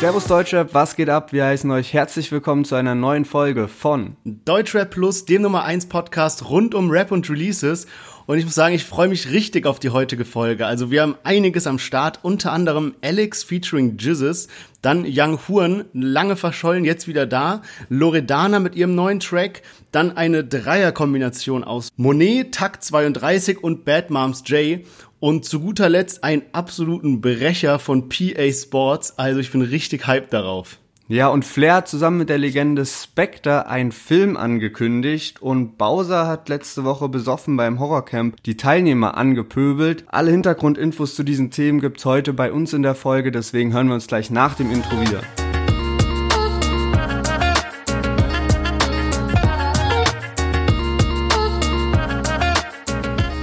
[0.00, 1.32] Servus Deutschrap, was geht ab?
[1.32, 5.86] Wir heißen euch herzlich willkommen zu einer neuen Folge von Deutschrap Plus, dem Nummer 1
[5.86, 7.88] Podcast rund um Rap und Releases.
[8.26, 10.66] Und ich muss sagen, ich freue mich richtig auf die heutige Folge.
[10.66, 14.46] Also wir haben einiges am Start, unter anderem Alex featuring Jizzes,
[14.82, 20.44] dann Young Huan, lange verschollen, jetzt wieder da, Loredana mit ihrem neuen Track, dann eine
[20.44, 24.80] Dreierkombination aus Monet, Takt 32 und Bad Moms J
[25.20, 29.18] und zu guter Letzt einen absoluten Brecher von PA Sports.
[29.18, 30.78] Also ich bin richtig hyped darauf.
[31.10, 36.50] Ja, und Flair hat zusammen mit der Legende Spectre einen Film angekündigt und Bowser hat
[36.50, 40.04] letzte Woche besoffen beim Horrorcamp die Teilnehmer angepöbelt.
[40.08, 43.94] Alle Hintergrundinfos zu diesen Themen gibt's heute bei uns in der Folge, deswegen hören wir
[43.94, 45.22] uns gleich nach dem Intro wieder.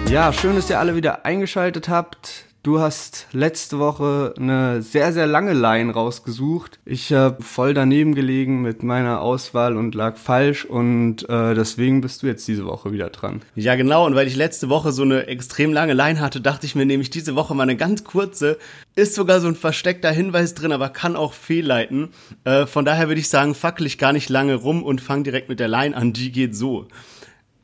[0.10, 2.46] Ja, schön, dass ihr alle wieder eingeschaltet habt.
[2.66, 6.80] Du hast letzte Woche eine sehr, sehr lange Line rausgesucht.
[6.84, 12.24] Ich habe voll daneben gelegen mit meiner Auswahl und lag falsch und äh, deswegen bist
[12.24, 13.44] du jetzt diese Woche wieder dran.
[13.54, 14.06] Ja, genau.
[14.06, 17.12] Und weil ich letzte Woche so eine extrem lange Line hatte, dachte ich mir nämlich
[17.12, 18.58] diese Woche mal eine ganz kurze.
[18.96, 22.10] Ist sogar so ein versteckter Hinweis drin, aber kann auch fehlleiten.
[22.46, 25.50] Äh, von daher würde ich sagen, fackel ich gar nicht lange rum und fang direkt
[25.50, 26.14] mit der Line an.
[26.14, 26.88] Die geht so.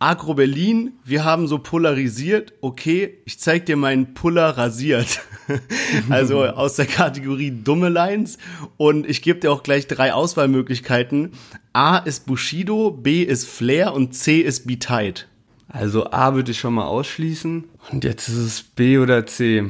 [0.01, 5.21] Agro Berlin, wir haben so polarisiert, okay, ich zeig dir meinen Puller rasiert.
[6.09, 8.39] also aus der Kategorie dumme Lines
[8.77, 11.33] und ich gebe dir auch gleich drei Auswahlmöglichkeiten.
[11.73, 15.27] A ist Bushido, B ist Flair und C ist Be Tight.
[15.67, 19.69] Also A würde ich schon mal ausschließen und jetzt ist es B oder C.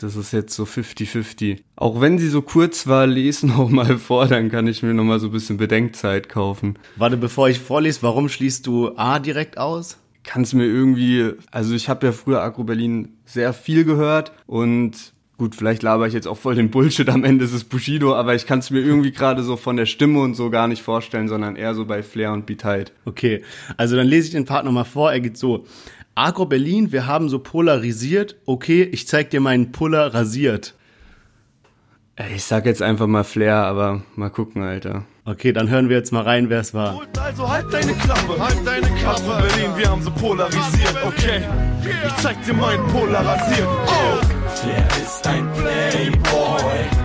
[0.00, 1.58] Das ist jetzt so 50-50.
[1.76, 5.04] Auch wenn sie so kurz war, lese noch mal vor, dann kann ich mir noch
[5.04, 6.78] mal so ein bisschen Bedenkzeit kaufen.
[6.96, 9.98] Warte, bevor ich vorlese, warum schließt du A direkt aus?
[10.22, 15.54] Kannst mir irgendwie, also ich habe ja früher Agro Berlin sehr viel gehört und gut,
[15.54, 18.46] vielleicht laber ich jetzt auch voll den Bullshit am Ende ist es Bushido, aber ich
[18.46, 21.56] kann es mir irgendwie gerade so von der Stimme und so gar nicht vorstellen, sondern
[21.56, 22.92] eher so bei Flair und Beat.
[23.06, 23.42] Okay,
[23.78, 25.64] also dann lese ich den Part nochmal vor, er geht so.
[26.14, 28.36] Agro Berlin, wir haben so polarisiert.
[28.46, 30.74] Okay, ich zeig dir meinen Puller rasiert.
[32.34, 35.04] Ich sag jetzt einfach mal Flair, aber mal gucken, Alter.
[35.24, 37.00] Okay, dann hören wir jetzt mal rein, wer es war.
[37.18, 39.22] Also halt deine Klappe, halt deine Klappe.
[39.22, 40.96] Agro Berlin, wir haben so polarisiert.
[41.06, 41.42] Okay,
[42.06, 43.68] ich zeig dir meinen Puller rasiert.
[43.86, 44.26] Oh.
[44.56, 46.99] Flair ist ein Playboy.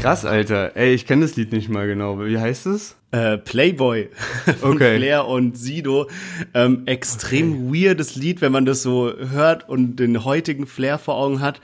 [0.00, 0.76] Krass, Alter.
[0.76, 2.20] Ey, ich kenne das Lied nicht mal genau.
[2.20, 2.96] Wie heißt es?
[3.10, 4.10] Äh, Playboy
[4.60, 4.96] von Okay.
[4.96, 6.08] Flair und Sido.
[6.54, 11.40] Ähm, extrem weirdes Lied, wenn man das so hört und den heutigen Flair vor Augen
[11.40, 11.60] hat.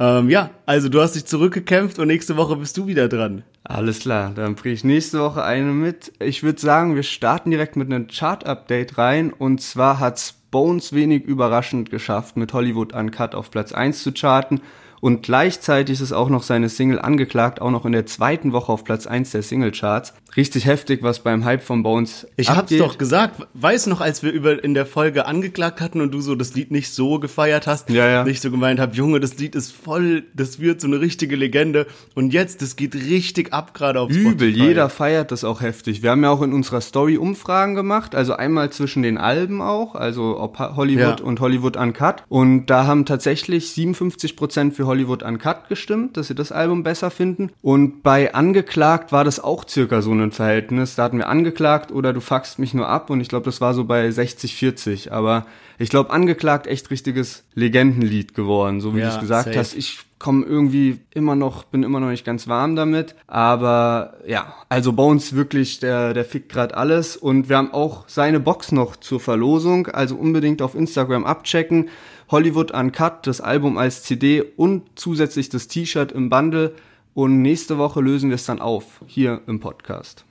[0.00, 3.42] Ähm, ja, also du hast dich zurückgekämpft und nächste Woche bist du wieder dran.
[3.62, 6.12] Alles klar, dann bringe ich nächste Woche eine mit.
[6.18, 9.32] Ich würde sagen, wir starten direkt mit einem Chart-Update rein.
[9.32, 14.60] Und zwar hat's Bones wenig überraschend geschafft, mit Hollywood Uncut auf Platz 1 zu charten.
[15.06, 18.82] Und gleichzeitig ist auch noch seine Single angeklagt, auch noch in der zweiten Woche auf
[18.82, 20.12] Platz 1 der Single-Charts.
[20.36, 22.80] Richtig heftig, was beim Hype von Bones Ich hab's abgeht.
[22.80, 23.46] doch gesagt.
[23.54, 26.70] Weiß noch, als wir über in der Folge angeklagt hatten und du so das Lied
[26.70, 28.24] nicht so gefeiert hast, Ja, ja.
[28.24, 31.86] nicht so gemeint hab, Junge, das Lied ist voll, das wird so eine richtige Legende.
[32.14, 34.66] Und jetzt, das geht richtig ab gerade auf Übel, Spotify.
[34.68, 36.02] jeder feiert das auch heftig.
[36.02, 39.94] Wir haben ja auch in unserer Story Umfragen gemacht, also einmal zwischen den Alben auch,
[39.94, 41.24] also ob Hollywood Ja.
[41.26, 42.24] und Hollywood Uncut.
[42.28, 47.50] Und da haben tatsächlich 57% für Hollywood Uncut gestimmt, dass sie das Album besser finden.
[47.62, 50.94] Und bei Angeklagt war das auch circa so ein Verhältnis.
[50.94, 53.74] Da hatten wir angeklagt oder du fuckst mich nur ab und ich glaube, das war
[53.74, 55.10] so bei 60-40.
[55.10, 55.46] Aber
[55.78, 59.58] ich glaube, Angeklagt echt richtiges Legendenlied geworden, so wie Ja, du es gesagt safe.
[59.58, 59.74] hast.
[59.74, 63.14] Ich komme irgendwie immer noch, bin immer noch nicht ganz warm damit.
[63.26, 67.16] Aber ja, also Bones wirklich, der, der fickt gerade alles.
[67.16, 69.88] Und wir haben auch seine Box noch zur Verlosung.
[69.88, 71.90] Also unbedingt auf Instagram abchecken.
[72.30, 76.72] Hollywood Uncut, das Album als CD und zusätzlich das T-Shirt im Bundle.
[77.16, 80.26] Und nächste Woche lösen wir es dann auf, hier im Podcast.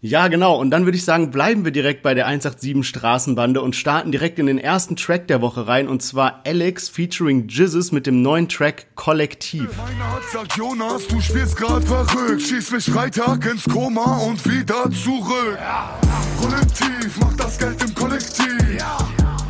[0.00, 0.58] Ja, genau.
[0.58, 4.40] Und dann würde ich sagen, bleiben wir direkt bei der 187 Straßenbande und starten direkt
[4.40, 5.86] in den ersten Track der Woche rein.
[5.86, 9.68] Und zwar Alex featuring Jizzes mit dem neuen Track Kollektiv.
[9.76, 12.42] Meine Art sagt Jonas, du spielst grad verrückt.
[12.42, 15.56] Schieß mich Freitag ins Koma und wieder zurück.
[16.42, 18.84] Kollektiv, mach das Geld im Kollektiv.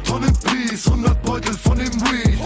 [0.06, 2.38] Tonnen Peace, 100 Beutel von dem Weed.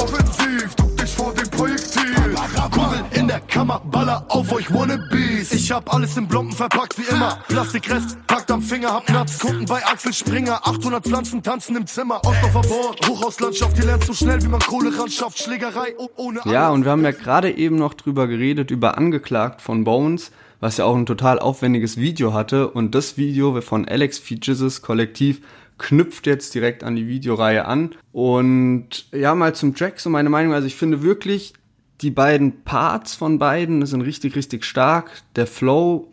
[0.00, 2.34] Offensiv, duck dich vor dem Projektil.
[2.70, 5.52] Kugel in der Kammer, baller auf euch Wannabes.
[5.52, 7.38] Ich hab alles in Blompen verpackt wie immer.
[7.48, 9.38] Plastikrest, packt am Finger, hab Nuts.
[9.38, 10.66] Kunden bei Axel Springer.
[10.66, 12.22] 800 Pflanzen tanzen im Zimmer.
[12.24, 15.38] Ostdorfer Bord, Hochhauslandschaft, die lernt so schnell, wie man Kohle ran schafft.
[15.38, 19.60] Schlägerei oh, ohne Ja, und wir haben ja gerade eben noch drüber geredet, über Angeklagt
[19.60, 20.30] von Bones,
[20.60, 22.70] was ja auch ein total aufwendiges Video hatte.
[22.70, 25.42] Und das Video von Alex Features Kollektiv
[25.80, 27.96] knüpft jetzt direkt an die Videoreihe an.
[28.12, 30.52] Und ja, mal zum Track, so meine Meinung.
[30.52, 31.54] Also ich finde wirklich,
[32.02, 35.10] die beiden Parts von beiden sind richtig, richtig stark.
[35.36, 36.12] Der Flow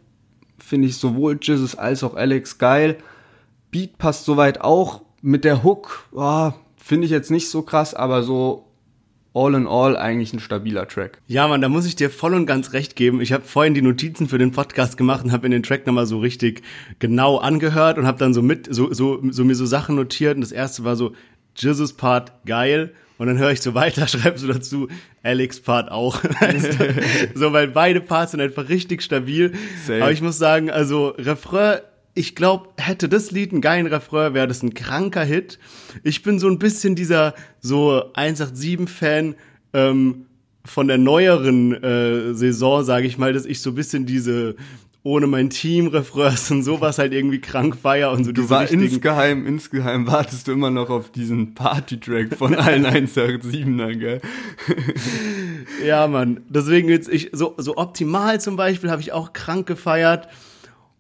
[0.58, 2.98] finde ich sowohl Jesus als auch Alex geil.
[3.70, 5.04] Beat passt soweit auch.
[5.22, 8.67] Mit der Hook, oh, finde ich jetzt nicht so krass, aber so
[9.38, 11.20] all in all eigentlich ein stabiler Track.
[11.28, 13.22] Ja, Mann, da muss ich dir voll und ganz recht geben.
[13.22, 16.08] Ich habe vorhin die Notizen für den Podcast gemacht und habe in den Track nochmal
[16.08, 16.64] so richtig
[17.00, 20.36] genau angehört und habe dann so mit, so, so, so mir so Sachen notiert.
[20.36, 21.14] Und das erste war so,
[21.56, 22.94] Jesus Part geil.
[23.18, 24.88] Und dann höre ich so weiter, schreibst du dazu,
[25.24, 26.24] Alex Part auch.
[26.40, 26.94] Weißt du?
[27.40, 29.54] so, weil beide Parts sind einfach richtig stabil.
[29.86, 30.02] Safe.
[30.02, 31.80] Aber ich muss sagen, also Refrain,
[32.18, 35.60] ich glaube, hätte das Lied einen geilen Refrain, wäre das ein kranker Hit.
[36.04, 39.36] Ich bin so ein bisschen dieser so 187-Fan
[39.74, 40.26] ähm,
[40.66, 44.56] von der neueren äh, Saison, sage ich mal, dass ich so ein bisschen diese
[45.04, 48.62] ohne mein Team Refrains und sowas halt irgendwie krank feier und so Du diese war
[48.64, 54.22] richtigen insgeheim, insgeheim wartest du immer noch auf diesen Party-Track von allen 187er, gell?
[55.86, 56.42] Ja, Mann.
[56.50, 60.28] Deswegen jetzt ich so so optimal zum Beispiel habe ich auch krank gefeiert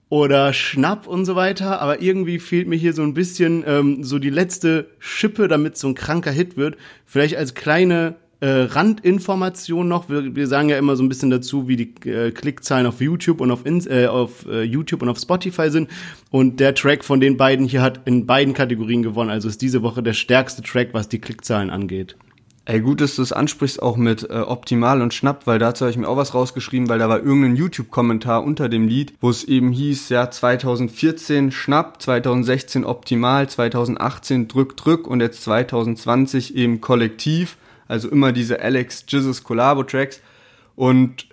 [0.09, 1.81] oder Schnapp und so weiter.
[1.81, 5.88] Aber irgendwie fehlt mir hier so ein bisschen ähm, so die letzte Schippe, damit so
[5.88, 6.77] ein kranker Hit wird.
[7.06, 10.09] Vielleicht als kleine äh, Randinformation noch.
[10.09, 13.42] Wir, wir sagen ja immer so ein bisschen dazu, wie die äh, Klickzahlen auf YouTube
[13.42, 15.89] und auf, Ins äh, auf äh, YouTube und auf Spotify sind.
[16.30, 19.30] Und der Track von den beiden hier hat in beiden Kategorien gewonnen.
[19.30, 22.15] Also ist diese Woche der stärkste Track, was die Klickzahlen angeht.
[22.69, 25.92] Ey, gut, dass du es ansprichst, auch mit äh, Optimal und Schnapp, weil dazu habe
[25.92, 29.46] ich mir auch was rausgeschrieben, weil da war irgendein YouTube-Kommentar unter dem Lied, wo es
[29.46, 37.56] eben hieß, ja, 2014 Schnapp, 2016 Optimal, 2018 Drück, Drück und jetzt 2020 eben Kollektiv,
[37.88, 40.19] also immer diese Alex Jesus Collabo-Tracks.
[40.75, 41.28] Und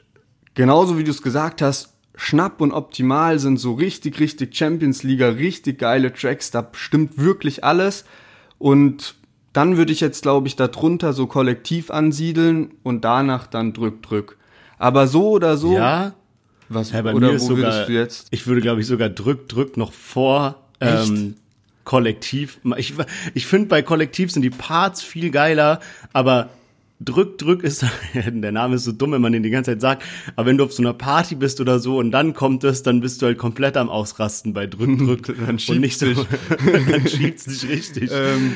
[0.55, 5.21] genauso wie du es gesagt hast, Schnapp und Optimal sind so richtig, richtig Champions League,
[5.21, 8.05] richtig geile Tracks, da stimmt wirklich alles.
[8.59, 9.17] Und
[9.55, 14.37] dann würde ich jetzt, glaube ich, darunter so kollektiv ansiedeln und danach dann drück, drück.
[14.79, 15.75] Aber so oder so.
[15.75, 16.13] Ja,
[16.69, 18.27] Was, Ja, bei oder mir ist wo sogar, du jetzt?
[18.31, 21.37] ich würde glaube ich sogar drück, drück noch vor ähm,
[21.85, 22.59] Kollektiv.
[22.77, 22.95] Ich,
[23.35, 25.81] ich finde bei Kollektiv sind die Parts viel geiler,
[26.13, 26.49] aber
[27.01, 27.85] drück, drück ist,
[28.15, 30.03] der Name ist so dumm, wenn man den die ganze Zeit sagt,
[30.35, 33.01] aber wenn du auf so einer Party bist oder so und dann kommt es, dann
[33.01, 36.27] bist du halt komplett am Ausrasten bei drück, drück Dann und schiebt's nicht so,
[36.91, 38.11] dann schiebt's dich richtig.
[38.13, 38.53] Ähm,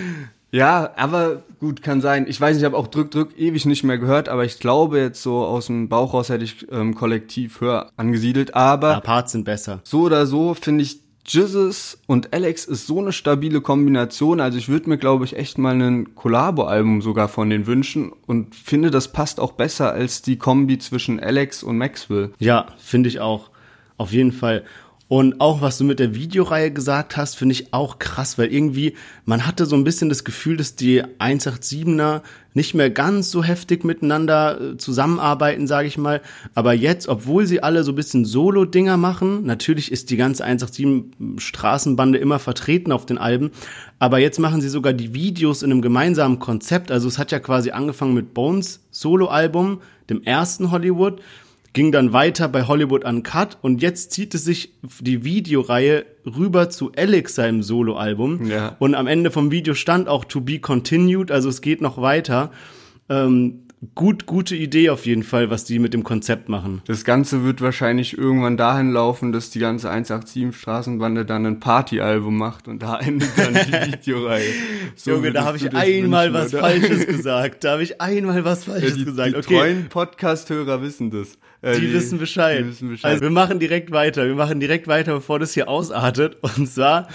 [0.51, 2.27] ja, aber gut, kann sein.
[2.29, 4.99] Ich weiß nicht, ich habe auch Drück, Drück ewig nicht mehr gehört, aber ich glaube
[4.99, 8.55] jetzt so aus dem Bauch raus hätte ich ähm, kollektiv höher angesiedelt.
[8.55, 9.81] Aber ja, Parts sind besser.
[9.85, 14.41] so oder so finde ich Jizzes und Alex ist so eine stabile Kombination.
[14.41, 18.55] Also ich würde mir, glaube ich, echt mal ein Collabo-Album sogar von denen wünschen und
[18.55, 22.31] finde, das passt auch besser als die Kombi zwischen Alex und Maxwell.
[22.39, 23.51] Ja, finde ich auch.
[23.99, 24.65] Auf jeden Fall.
[25.09, 28.95] Und auch was du mit der Videoreihe gesagt hast, finde ich auch krass, weil irgendwie,
[29.25, 32.21] man hatte so ein bisschen das Gefühl, dass die 187er
[32.53, 36.21] nicht mehr ganz so heftig miteinander äh, zusammenarbeiten, sage ich mal.
[36.55, 41.39] Aber jetzt, obwohl sie alle so ein bisschen Solo-Dinger machen, natürlich ist die ganze 187
[41.39, 43.51] Straßenbande immer vertreten auf den Alben,
[43.99, 46.91] aber jetzt machen sie sogar die Videos in einem gemeinsamen Konzept.
[46.91, 49.81] Also es hat ja quasi angefangen mit Bones Solo-Album,
[50.11, 51.21] dem ersten Hollywood
[51.75, 56.91] ging dann weiter bei Hollywood Uncut und jetzt zieht es sich die Videoreihe rüber zu
[56.97, 58.77] Alex seinem Soloalbum Ja.
[58.79, 62.51] und am Ende vom Video stand auch To Be Continued, also es geht noch weiter.
[63.09, 63.61] Ähm,
[63.95, 66.83] gut, gute Idee auf jeden Fall, was die mit dem Konzept machen.
[66.87, 72.37] Das Ganze wird wahrscheinlich irgendwann dahin laufen, dass die ganze 187 Straßenbande dann ein Partyalbum
[72.37, 74.49] macht und da endet dann die Videoreihe.
[74.97, 76.63] So Junge, da habe ich einmal wünschen, was oder?
[76.63, 77.65] Falsches gesagt.
[77.65, 79.33] Da habe ich einmal was Ja, Falsches die, gesagt.
[79.33, 79.57] die okay.
[79.57, 81.39] treuen Podcast-Hörer wissen das.
[81.61, 82.61] Äh, Die, wissen Bescheid.
[82.65, 83.11] Die wissen Bescheid.
[83.13, 84.27] Also wir machen direkt weiter.
[84.27, 86.37] Wir machen direkt weiter, bevor das hier ausartet.
[86.43, 87.09] Und zwar,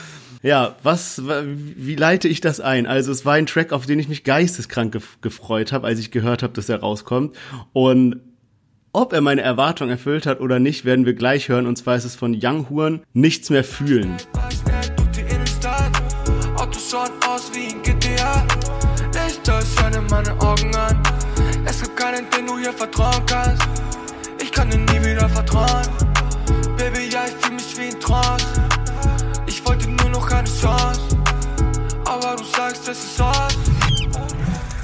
[0.43, 2.85] ja, was, wie leite ich das ein?
[2.85, 6.11] Also es war ein Track, auf den ich mich geisteskrank gef gefreut habe, als ich
[6.11, 7.35] gehört habe, dass er rauskommt.
[7.71, 8.19] Und
[8.91, 11.65] ob er meine Erwartung erfüllt hat oder nicht, werden wir gleich hören.
[11.65, 14.17] Und zwar ist es von Young Huren, Nichts mehr fühlen.
[24.41, 25.87] Ich kann dir nie wieder vertrauen.
[26.77, 28.62] Baby, ja, ich fühl mich wie in Trance.
[30.45, 31.17] Ich wollte nur noch eine Chance.
[32.05, 33.57] Aber du sagst, es ist aus.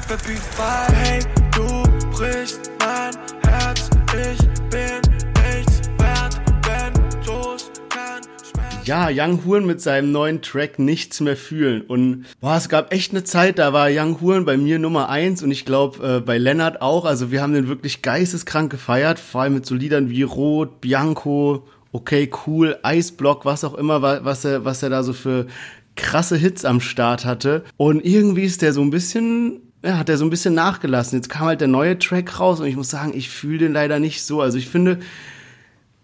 [0.08, 0.96] Baby, bye.
[0.96, 1.20] Hey,
[1.54, 3.14] du brichst mein
[3.44, 3.90] Herz.
[4.14, 4.40] Ich
[4.70, 5.02] bin
[5.44, 6.94] nichts wert, wenn
[7.26, 7.72] du's.
[8.86, 11.82] Ja, Young Huren mit seinem neuen Track Nichts mehr fühlen.
[11.84, 15.44] Und boah, es gab echt eine Zeit, da war Young Huren bei mir Nummer eins
[15.44, 17.06] und ich glaube äh, bei Lennart auch.
[17.06, 21.68] Also wir haben den wirklich geisteskrank gefeiert, vor allem mit so Liedern wie Rot, Bianco,
[21.92, 25.48] Okay, cool, Eisblock, was auch immer, wa- was er, was er da so für
[25.96, 27.64] krasse Hits am Start hatte.
[27.78, 31.18] Und irgendwie ist der so ein bisschen ja, hat er so ein bisschen nachgelassen.
[31.18, 33.98] Jetzt kam halt der neue Track raus und ich muss sagen, ich fühle den leider
[34.00, 34.42] nicht so.
[34.42, 35.00] Also ich finde,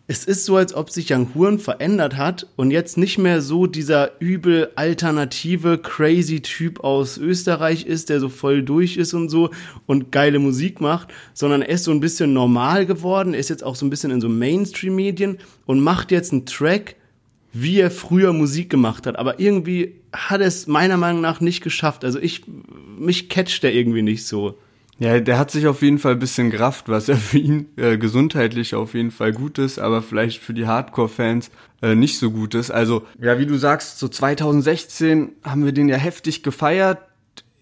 [0.07, 3.65] es ist so, als ob sich Young Huren verändert hat und jetzt nicht mehr so
[3.65, 9.49] dieser übel alternative, crazy Typ aus Österreich ist, der so voll durch ist und so
[9.87, 13.75] und geile Musik macht, sondern er ist so ein bisschen normal geworden, ist jetzt auch
[13.75, 16.95] so ein bisschen in so Mainstream-Medien und macht jetzt einen Track,
[17.51, 19.17] wie er früher Musik gemacht hat.
[19.17, 22.05] Aber irgendwie hat es meiner Meinung nach nicht geschafft.
[22.05, 22.43] Also ich,
[22.99, 24.59] mich catcht er irgendwie nicht so.
[24.97, 27.97] Ja, der hat sich auf jeden Fall ein bisschen gerafft, was ja für ihn äh,
[27.97, 32.55] gesundheitlich auf jeden Fall gut ist, aber vielleicht für die Hardcore-Fans äh, nicht so gut
[32.55, 32.71] ist.
[32.71, 36.99] Also, ja, wie du sagst, so 2016 haben wir den ja heftig gefeiert.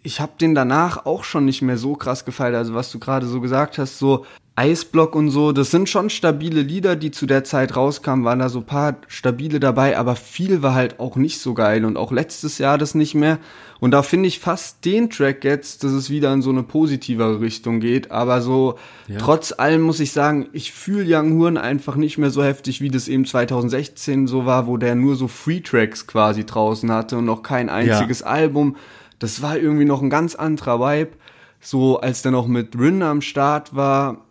[0.03, 2.55] Ich habe den danach auch schon nicht mehr so krass gefeiert.
[2.55, 6.61] Also, was du gerade so gesagt hast, so Eisblock und so, das sind schon stabile
[6.61, 10.75] Lieder, die zu der Zeit rauskamen, waren da so paar stabile dabei, aber viel war
[10.75, 13.39] halt auch nicht so geil und auch letztes Jahr das nicht mehr.
[13.79, 17.41] Und da finde ich fast den Track jetzt, dass es wieder in so eine positivere
[17.41, 19.17] Richtung geht, aber so ja.
[19.17, 22.91] trotz allem muss ich sagen, ich fühle Young Horn einfach nicht mehr so heftig, wie
[22.91, 27.25] das eben 2016 so war, wo der nur so Free Tracks quasi draußen hatte und
[27.25, 28.27] noch kein einziges ja.
[28.27, 28.75] Album.
[29.23, 31.11] Das war irgendwie noch ein ganz anderer Vibe.
[31.61, 34.25] So als der noch mit Rin am Start war,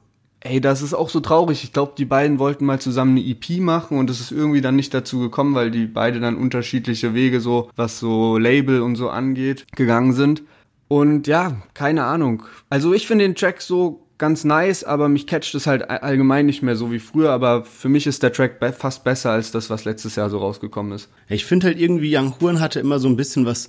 [0.44, 1.62] Ey, das ist auch so traurig.
[1.62, 4.74] Ich glaube, die beiden wollten mal zusammen eine EP machen und es ist irgendwie dann
[4.74, 9.08] nicht dazu gekommen, weil die beide dann unterschiedliche Wege so, was so Label und so
[9.08, 10.42] angeht, gegangen sind.
[10.88, 12.42] Und ja, keine Ahnung.
[12.68, 16.62] Also ich finde den Track so ganz nice, aber mich catcht es halt allgemein nicht
[16.62, 17.30] mehr so wie früher.
[17.30, 20.38] Aber für mich ist der Track be fast besser als das, was letztes Jahr so
[20.38, 21.08] rausgekommen ist.
[21.28, 23.68] Ich finde halt irgendwie, Young Huren hatte immer so ein bisschen was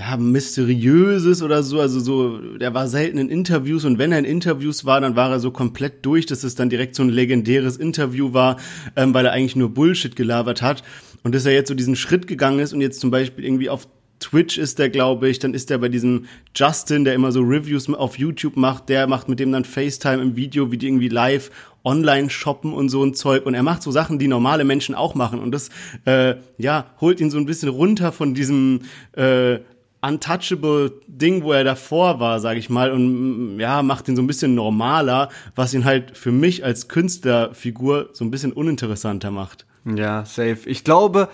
[0.00, 1.80] ja, mysteriöses oder so.
[1.80, 5.30] Also so, der war selten in Interviews und wenn er in Interviews war, dann war
[5.30, 8.56] er so komplett durch, dass es dann direkt so ein legendäres Interview war,
[8.96, 10.82] ähm, weil er eigentlich nur Bullshit gelabert hat.
[11.22, 13.86] Und dass er jetzt so diesen Schritt gegangen ist und jetzt zum Beispiel irgendwie auf
[14.20, 17.88] Twitch ist der, glaube ich, dann ist der bei diesem Justin, der immer so Reviews
[17.88, 21.50] auf YouTube macht, der macht mit dem dann FaceTime im Video, wie die irgendwie live
[21.84, 23.46] online shoppen und so ein Zeug.
[23.46, 25.40] Und er macht so Sachen, die normale Menschen auch machen.
[25.40, 25.70] Und das,
[26.04, 28.80] äh, ja, holt ihn so ein bisschen runter von diesem,
[29.12, 29.60] äh,
[30.02, 34.22] untouchable Ding, wo er davor war, sag ich mal, und mm, ja, macht ihn so
[34.22, 39.66] ein bisschen normaler, was ihn halt für mich als Künstlerfigur so ein bisschen uninteressanter macht.
[39.84, 40.60] Ja, safe.
[40.66, 41.28] Ich glaube,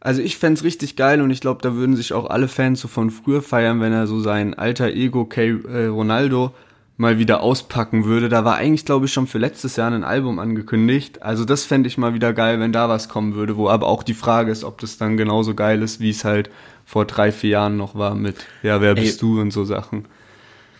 [0.00, 2.88] also ich fände richtig geil und ich glaube, da würden sich auch alle Fans so
[2.88, 6.52] von früher feiern, wenn er so sein alter Ego K äh, Ronaldo
[6.96, 8.28] mal wieder auspacken würde.
[8.28, 11.22] Da war eigentlich, glaube ich, schon für letztes Jahr ein Album angekündigt.
[11.22, 14.02] Also das fände ich mal wieder geil, wenn da was kommen würde, wo aber auch
[14.02, 16.50] die Frage ist, ob das dann genauso geil ist, wie es halt
[16.90, 20.06] vor drei, vier Jahren noch war mit, ja, wer bist Ey, du und so Sachen.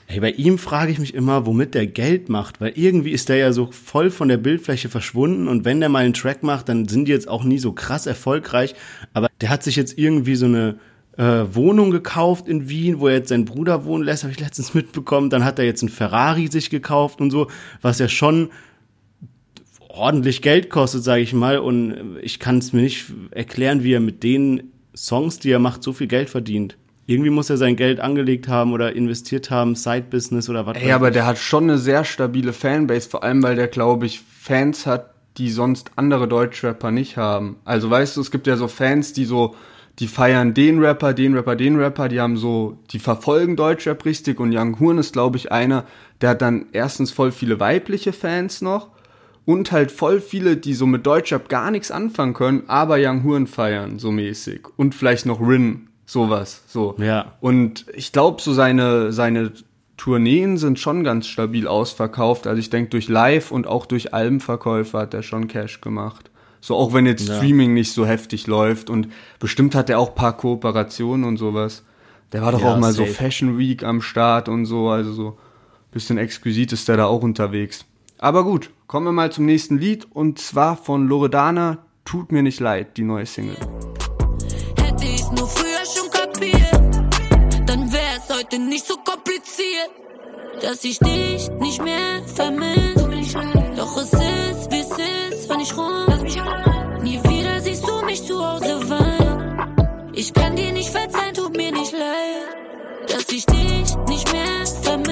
[0.09, 3.37] Ey, bei ihm frage ich mich immer, womit der Geld macht, weil irgendwie ist der
[3.37, 6.89] ja so voll von der Bildfläche verschwunden und wenn der mal einen Track macht, dann
[6.89, 8.75] sind die jetzt auch nie so krass erfolgreich,
[9.13, 10.81] aber der hat sich jetzt irgendwie so eine
[11.17, 14.75] äh, Wohnung gekauft in Wien, wo er jetzt seinen Bruder wohnen lässt, habe ich letztens
[14.75, 17.47] mitbekommen, dann hat er jetzt einen Ferrari sich gekauft und so,
[17.83, 18.51] was ja schon
[19.87, 24.01] ordentlich Geld kostet, sage ich mal und ich kann es mir nicht erklären, wie er
[24.01, 26.77] mit denen Songs, die er macht, so viel Geld verdient.
[27.07, 30.77] Irgendwie muss er sein Geld angelegt haben oder investiert haben, Side-Business oder was.
[30.77, 34.21] Ey, aber der hat schon eine sehr stabile Fanbase, vor allem weil der, glaube ich,
[34.21, 37.57] Fans hat, die sonst andere Deutschrapper nicht haben.
[37.65, 39.55] Also weißt du, es gibt ja so Fans, die so,
[39.99, 44.39] die feiern den Rapper, den Rapper, den Rapper, die haben so, die verfolgen Deutschrap richtig
[44.39, 45.87] und Young Horn ist, glaube ich, einer,
[46.21, 48.89] der hat dann erstens voll viele weibliche Fans noch
[49.45, 53.47] und halt voll viele, die so mit Deutschrap gar nichts anfangen können, aber Young Horn
[53.47, 54.63] feiern, so mäßig.
[54.77, 56.95] Und vielleicht noch Rin, sowas, so.
[56.99, 57.33] Ja.
[57.41, 59.53] Und ich glaube, so seine, seine
[59.97, 62.47] Tourneen sind schon ganz stabil ausverkauft.
[62.47, 66.31] Also ich denke, durch Live und auch durch Albenverkäufe hat er schon Cash gemacht.
[66.61, 67.37] So auch wenn jetzt ja.
[67.37, 71.85] Streaming nicht so heftig läuft und bestimmt hat er auch paar Kooperationen und sowas.
[72.33, 73.09] Der war doch ja, auch mal safe.
[73.09, 75.39] so Fashion Week am Start und so, also so
[75.91, 77.85] bisschen exquisit ist der da auch unterwegs.
[78.21, 81.79] Aber gut, kommen wir mal zum nächsten Lied und zwar von Loredana,
[82.11, 83.57] Tut mir nicht leid, die neue Single.
[84.77, 89.91] Hätte ich nur früher schon kapiert, dann wäre es heute nicht so kompliziert,
[90.61, 93.39] dass ich dich nicht mehr vermisse.
[93.77, 97.03] Doch es ist, wie es ist, wenn ich rum.
[97.05, 100.11] Nie wieder siehst du mich zu Hause weinen.
[100.15, 105.10] Ich kann dir nicht verzeihen, tut mir nicht leid, dass ich dich nicht mehr vermisse.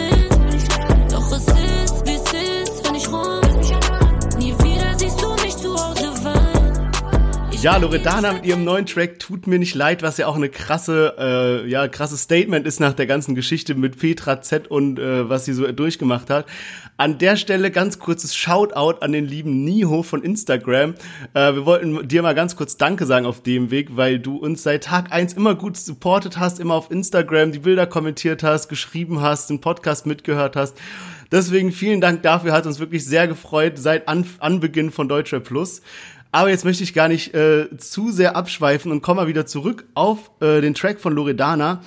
[7.61, 11.17] Ja, Loredana mit ihrem neuen Track Tut mir nicht leid, was ja auch eine krasse,
[11.19, 15.45] äh, ja, krasses Statement ist nach der ganzen Geschichte mit Petra Z und äh, was
[15.45, 16.47] sie so durchgemacht hat.
[16.99, 20.95] An der Stelle ganz kurzes Shoutout an den lieben Niho von Instagram.
[21.35, 24.63] Äh, wir wollten dir mal ganz kurz Danke sagen auf dem Weg, weil du uns
[24.63, 29.21] seit Tag eins immer gut supportet hast, immer auf Instagram die Bilder kommentiert hast, geschrieben
[29.21, 30.77] hast, den Podcast mitgehört hast.
[31.31, 35.83] Deswegen vielen Dank dafür, hat uns wirklich sehr gefreut seit An Anbeginn von Deutscher Plus.
[36.31, 39.87] Aber jetzt möchte ich gar nicht äh, zu sehr abschweifen und komme mal wieder zurück
[39.95, 41.83] auf äh, den Track von Loredana.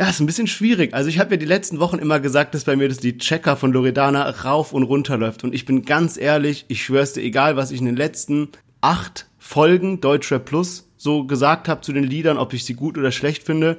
[0.00, 0.94] Ja, ist ein bisschen schwierig.
[0.94, 3.56] Also ich habe ja die letzten Wochen immer gesagt, dass bei mir das die Checker
[3.56, 5.44] von Loredana rauf und runter läuft.
[5.44, 8.48] Und ich bin ganz ehrlich, ich schwör's dir, egal was ich in den letzten
[8.80, 13.12] acht Folgen Deutschrap Plus so gesagt habe zu den Liedern, ob ich sie gut oder
[13.12, 13.78] schlecht finde,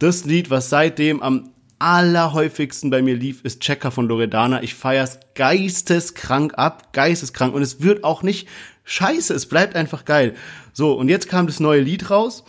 [0.00, 4.62] das Lied, was seitdem am allerhäufigsten bei mir lief, ist Checker von Loredana.
[4.62, 7.54] Ich feier's geisteskrank ab, geisteskrank.
[7.54, 8.48] Und es wird auch nicht
[8.84, 10.34] scheiße, es bleibt einfach geil.
[10.72, 12.44] So, und jetzt kam das neue Lied raus.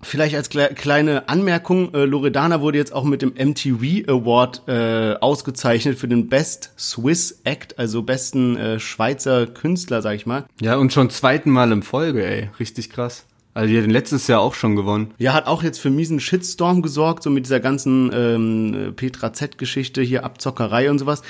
[0.00, 5.16] Vielleicht als kle kleine Anmerkung, äh, Loredana wurde jetzt auch mit dem MTV Award äh,
[5.20, 10.44] ausgezeichnet für den Best Swiss Act, also besten äh, Schweizer Künstler, sag ich mal.
[10.60, 12.50] Ja, und schon zweiten Mal in Folge, ey.
[12.60, 13.24] Richtig krass.
[13.58, 15.12] Also die hat letztes Jahr auch schon gewonnen.
[15.18, 20.00] Ja, hat auch jetzt für miesen Shitstorm gesorgt, so mit dieser ganzen ähm, Petra Z-Geschichte,
[20.00, 21.22] hier Abzockerei und sowas.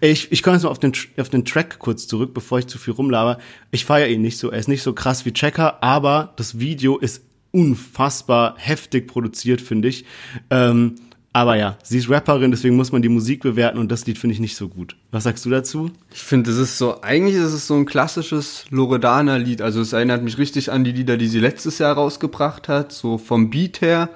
[0.00, 2.78] Ich, ich komme jetzt mal auf den, auf den Track kurz zurück, bevor ich zu
[2.78, 3.38] viel rumlaber.
[3.72, 4.52] Ich feiere ihn nicht so.
[4.52, 9.88] Er ist nicht so krass wie Checker, aber das Video ist unfassbar heftig produziert, finde
[9.88, 10.04] ich.
[10.50, 10.94] Ähm,
[11.34, 14.34] aber ja, sie ist Rapperin, deswegen muss man die Musik bewerten und das Lied finde
[14.34, 14.96] ich nicht so gut.
[15.10, 15.90] Was sagst du dazu?
[16.12, 19.62] Ich finde, es ist so, eigentlich ist es so ein klassisches Loredana-Lied.
[19.62, 23.16] Also es erinnert mich richtig an die Lieder, die sie letztes Jahr rausgebracht hat, so
[23.16, 24.10] vom Beat her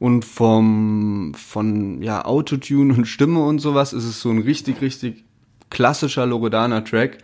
[0.00, 5.24] und vom, von, ja, Autotune und Stimme und sowas ist es so ein richtig, richtig
[5.70, 7.18] klassischer Loredana-Track.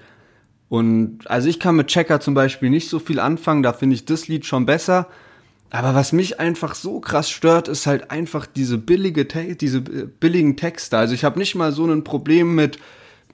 [0.69, 4.05] Und also ich kann mit Checker zum Beispiel nicht so viel anfangen, da finde ich
[4.05, 5.09] das Lied schon besser.
[5.75, 10.57] Aber was mich einfach so krass stört, ist halt einfach diese billige, Te diese billigen
[10.57, 10.97] Texte.
[10.97, 12.79] Also ich habe nicht mal so ein Problem mit,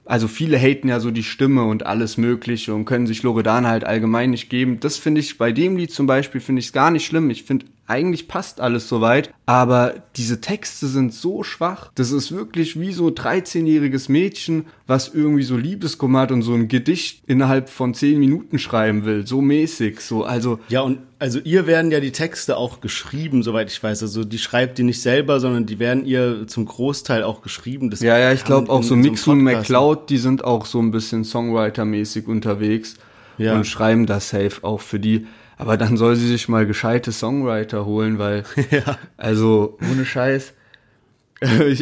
[0.05, 3.83] also viele haten ja so die Stimme und alles Mögliche und können sich Loredana halt
[3.83, 4.79] allgemein nicht geben.
[4.79, 7.29] Das finde ich bei dem Lied zum Beispiel finde ich es gar nicht schlimm.
[7.29, 11.91] Ich finde eigentlich passt alles soweit, aber diese Texte sind so schwach.
[11.95, 16.69] Das ist wirklich wie so 13-jähriges Mädchen, was irgendwie so Liebeskummer hat und so ein
[16.69, 19.27] Gedicht innerhalb von 10 Minuten schreiben will.
[19.27, 20.59] So mäßig, so, also.
[20.69, 24.01] Ja, und also ihr werden ja die Texte auch geschrieben, soweit ich weiß.
[24.03, 27.89] Also die schreibt die nicht selber, sondern die werden ihr zum Großteil auch geschrieben.
[27.89, 30.91] Das ja, ja, ich glaube auch so Mix und McCloud, die sind auch so ein
[30.91, 32.95] bisschen Songwriter-mäßig unterwegs
[33.37, 33.53] ja.
[33.53, 35.27] und schreiben das safe auch für die.
[35.61, 38.97] Aber dann soll sie sich mal gescheite Songwriter holen, weil, ja.
[39.15, 40.53] also ohne Scheiß.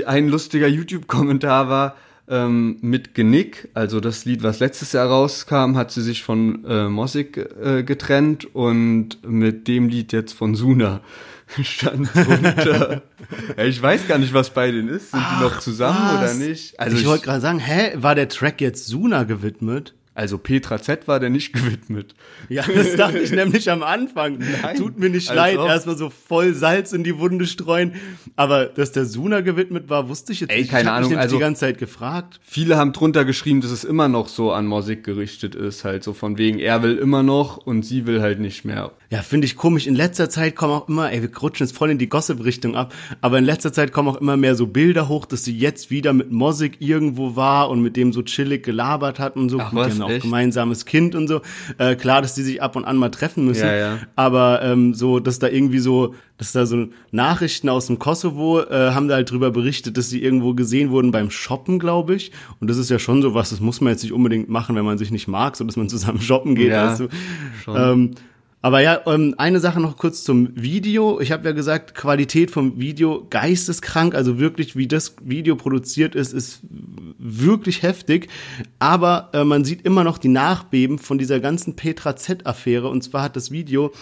[0.06, 1.96] Ein lustiger YouTube-Kommentar war,
[2.28, 6.90] ähm, mit Genick, also das Lied, was letztes Jahr rauskam, hat sie sich von äh,
[6.90, 11.00] Mossig äh, getrennt und mit dem Lied jetzt von Suna
[11.64, 13.02] stand drunter.
[13.58, 15.12] ja, ich weiß gar nicht, was bei denen ist.
[15.12, 16.36] Sind Ach, die noch zusammen was?
[16.36, 16.78] oder nicht?
[16.78, 19.94] Also ich, ich wollte gerade sagen, hä, war der Track jetzt Suna gewidmet?
[20.20, 22.14] Also Petra Z war der nicht gewidmet.
[22.50, 24.38] Ja, das dachte ich nämlich am Anfang.
[24.62, 27.94] Nein, Tut mir nicht leid, erstmal so voll Salz in die Wunde streuen.
[28.36, 30.72] Aber dass der Suna gewidmet war, wusste ich jetzt Ey, nicht.
[30.72, 32.42] Keine ich Ahnung, mich also die ganze Zeit gefragt.
[32.44, 36.12] Viele haben drunter geschrieben, dass es immer noch so an Musik gerichtet ist, halt so
[36.12, 38.92] von wegen, er will immer noch und sie will halt nicht mehr.
[39.12, 39.88] Ja, finde ich komisch.
[39.88, 42.94] In letzter Zeit kommen auch immer, ey, wir rutschen jetzt voll in die Gossip-Richtung ab,
[43.22, 46.14] aber in letzter Zeit kommen auch immer mehr so Bilder hoch, dass sie jetzt wieder
[46.14, 49.60] mit Mosik irgendwo war und mit dem so chillig gelabert hat und so.
[49.60, 51.42] Ach, was, die haben auch gemeinsames Kind und so.
[51.80, 53.66] Äh, klar, dass die sich ab und an mal treffen müssen.
[53.66, 54.00] Ja, ja.
[54.16, 58.92] Aber ähm, so, dass da irgendwie so, dass da so Nachrichten aus dem Kosovo äh,
[58.92, 62.32] haben da halt drüber berichtet, dass sie irgendwo gesehen wurden beim Shoppen, glaube ich.
[62.60, 64.86] Und das ist ja schon so was, das muss man jetzt nicht unbedingt machen, wenn
[64.86, 66.70] man sich nicht mag, so dass man zusammen shoppen geht.
[66.70, 67.08] Ja, du?
[67.64, 67.76] schon.
[67.76, 68.12] Ähm,
[68.62, 71.22] aber ja, ähm, eine Sache noch kurz zum Video.
[71.22, 74.14] Ich habe ja gesagt, Qualität vom Video geisteskrank.
[74.14, 76.60] Also wirklich, wie das Video produziert ist, ist
[77.18, 78.28] wirklich heftig.
[78.80, 82.90] Aber äh, man sieht immer noch die Nachbeben von dieser ganzen Petra Z-Affäre.
[82.90, 83.94] Und zwar hat das Video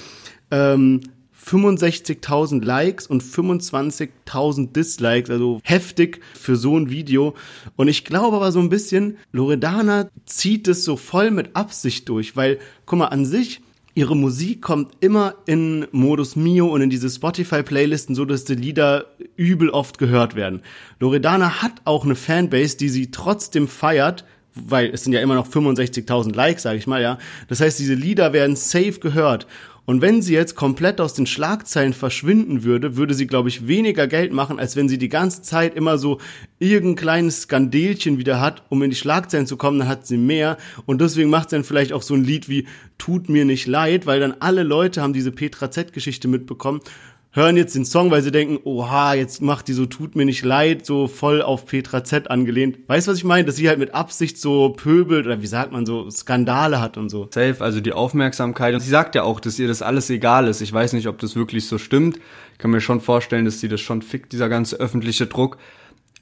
[0.49, 1.01] ähm,
[1.45, 7.35] 65.000 Likes und 25.000 Dislikes, also heftig für so ein Video.
[7.75, 12.35] Und ich glaube aber so ein bisschen, Loredana zieht es so voll mit Absicht durch,
[12.35, 13.61] weil, guck mal, an sich
[13.97, 19.07] ihre Musik kommt immer in Modus Mio und in diese Spotify-Playlisten, so dass die Lieder
[19.35, 20.61] übel oft gehört werden.
[20.99, 25.47] Loredana hat auch eine Fanbase, die sie trotzdem feiert, weil es sind ja immer noch
[25.47, 27.17] 65.000 Likes, sage ich mal, ja.
[27.47, 29.47] Das heißt, diese Lieder werden safe gehört.
[29.89, 34.05] Und wenn sie jetzt komplett aus den Schlagzeilen verschwinden würde, würde sie, glaube ich, weniger
[34.05, 36.19] Geld machen, als wenn sie die ganze Zeit immer so
[36.59, 40.57] irgendein kleines Skandelchen wieder hat, um in die Schlagzeilen zu kommen, dann hat sie mehr.
[40.85, 44.05] Und deswegen macht sie dann vielleicht auch so ein Lied wie Tut mir nicht leid,
[44.05, 46.81] weil dann alle Leute haben diese Petra Z-Geschichte mitbekommen
[47.31, 50.43] hören jetzt den Song, weil sie denken, oha, jetzt macht die so Tut mir nicht
[50.43, 52.79] leid, so voll auf Petra Z angelehnt.
[52.87, 53.45] Weißt du, was ich meine?
[53.45, 57.09] Dass sie halt mit Absicht so pöbelt oder wie sagt man so, Skandale hat und
[57.09, 57.27] so.
[57.31, 58.73] Safe, also die Aufmerksamkeit.
[58.73, 60.61] Und sie sagt ja auch, dass ihr das alles egal ist.
[60.61, 62.17] Ich weiß nicht, ob das wirklich so stimmt.
[62.53, 65.57] Ich kann mir schon vorstellen, dass sie das schon fickt, dieser ganze öffentliche Druck.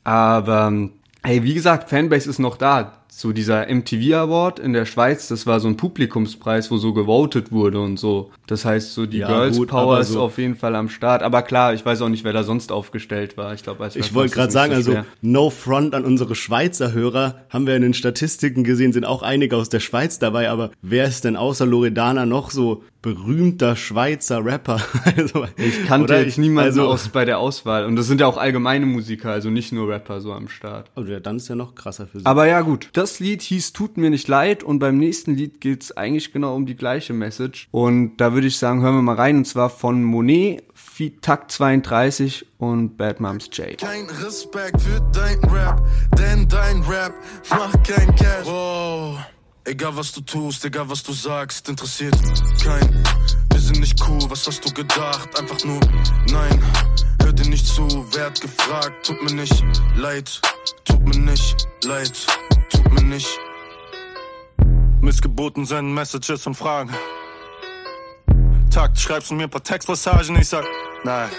[0.04, 0.90] Aber,
[1.24, 5.48] hey, wie gesagt, Fanbase ist noch da so dieser MTV Award in der Schweiz, das
[5.48, 8.32] war so ein Publikumspreis, wo so gewotet wurde und so.
[8.46, 11.24] Das heißt, so die ja, Girls gut, Power ist so auf jeden Fall am Start.
[11.24, 13.54] Aber klar, ich weiß auch nicht, wer da sonst aufgestellt war.
[13.54, 17.66] Ich glaube, ich wollte gerade sagen, so also no front an unsere Schweizer Hörer, haben
[17.66, 20.50] wir in den Statistiken gesehen, sind auch einige aus der Schweiz dabei.
[20.50, 24.82] Aber wer ist denn außer Loredana noch so berühmter Schweizer Rapper.
[25.16, 27.86] also, ich kannte jetzt niemanden also, aus bei der Auswahl.
[27.86, 30.90] Und das sind ja auch allgemeine Musiker, also nicht nur Rapper so am Start.
[30.96, 32.26] Oh, ja, dann ist ja noch krasser für sie.
[32.26, 32.90] Aber ja, gut.
[32.94, 36.66] Das Lied hieß Tut mir nicht leid und beim nächsten Lied geht's eigentlich genau um
[36.66, 37.68] die gleiche Message.
[37.72, 39.38] Und da würde ich sagen, hören wir mal rein.
[39.38, 40.64] Und zwar von Monet,
[41.22, 43.78] Takt 32 und Bad Moms J.
[43.78, 45.82] Kein Respekt für dein Rap,
[46.18, 47.14] denn dein Rap
[47.50, 48.46] macht kein Cash.
[48.46, 49.20] Wow.
[49.66, 52.16] Egal was du tust, egal was du sagst, interessiert
[52.64, 53.04] kein.
[53.66, 55.40] Sind nicht cool, was hast du gedacht?
[55.40, 55.80] Einfach nur
[56.30, 56.64] nein.
[57.20, 59.08] Hör dir nicht zu, wer hat gefragt?
[59.08, 59.64] Tut mir nicht
[59.98, 60.40] leid,
[60.84, 62.28] tut mir nicht leid,
[62.70, 63.40] tut mir nicht.
[65.02, 66.92] Missgeboten senden Messages und Fragen.
[68.70, 70.66] Takt, schreibst du mir ein paar Textpassagen, ich sag,
[71.04, 71.30] nein.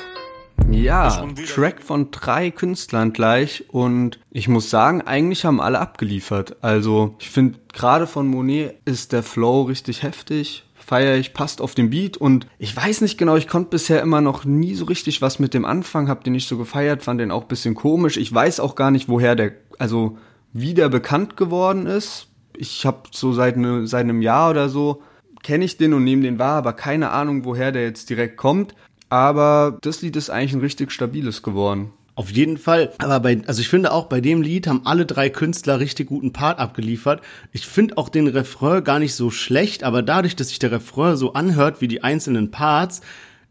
[0.69, 6.57] Ja, Track von drei Künstlern gleich und ich muss sagen, eigentlich haben alle abgeliefert.
[6.61, 11.75] Also ich finde gerade von Monet ist der Flow richtig heftig, feiere ich, passt auf
[11.75, 15.20] den Beat und ich weiß nicht genau, ich konnte bisher immer noch nie so richtig
[15.20, 18.16] was mit dem Anfang, hab den nicht so gefeiert, fand den auch bisschen komisch.
[18.16, 20.16] Ich weiß auch gar nicht, woher der, also
[20.53, 22.29] wie der bekannt geworden ist.
[22.57, 25.03] Ich habe so seit, ne, seit einem Jahr oder so
[25.42, 28.77] kenne ich den und nehme den wahr, aber keine Ahnung, woher der jetzt direkt kommt.
[29.09, 31.92] Aber das Lied ist eigentlich ein richtig stabiles geworden.
[32.16, 32.92] Auf jeden Fall.
[32.96, 36.33] Aber bei, also ich finde auch bei dem Lied haben alle drei Künstler richtig guten
[36.33, 37.20] Part abgeliefert.
[37.52, 41.16] Ich finde auch den Refrain gar nicht so schlecht, aber dadurch, dass sich der Refrain
[41.16, 43.02] so anhört wie die einzelnen Parts,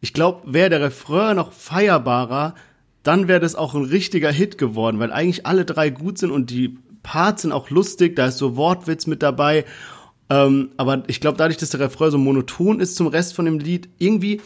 [0.02, 2.56] ich glaube, wäre der Refrain noch feierbarer,
[3.04, 6.50] dann wäre das auch ein richtiger Hit geworden, weil eigentlich alle drei gut sind und
[6.50, 9.64] die Parts sind auch lustig, da ist so Wortwitz mit dabei.
[10.32, 13.60] Ähm, aber ich glaube, dadurch, dass der Refrain so monoton ist zum Rest von dem
[13.60, 14.42] Lied, irgendwie,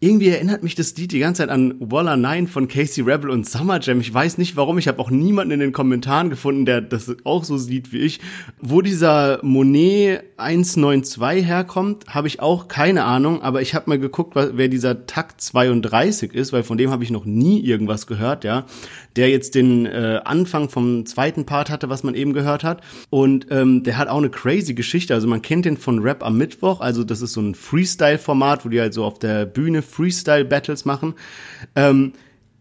[0.00, 3.48] irgendwie erinnert mich das Lied die ganze Zeit an Waller 9 von Casey Rebel und
[3.48, 4.00] Summer Jam.
[4.00, 4.78] Ich weiß nicht warum.
[4.78, 8.20] Ich habe auch niemanden in den Kommentaren gefunden, der das auch so sieht wie ich.
[8.60, 13.42] Wo dieser Monet 192 herkommt, habe ich auch keine Ahnung.
[13.42, 17.10] Aber ich habe mal geguckt, wer dieser Takt 32 ist, weil von dem habe ich
[17.10, 18.66] noch nie irgendwas gehört, ja.
[19.16, 22.82] Der jetzt den äh, Anfang vom zweiten Part hatte, was man eben gehört hat.
[23.10, 25.12] Und ähm, der hat auch eine crazy Geschichte.
[25.12, 26.80] Also man kennt den von Rap am Mittwoch.
[26.80, 31.14] Also das ist so ein Freestyle-Format, wo die halt so auf der Bühne Freestyle-Battles machen.
[31.74, 32.12] Ähm,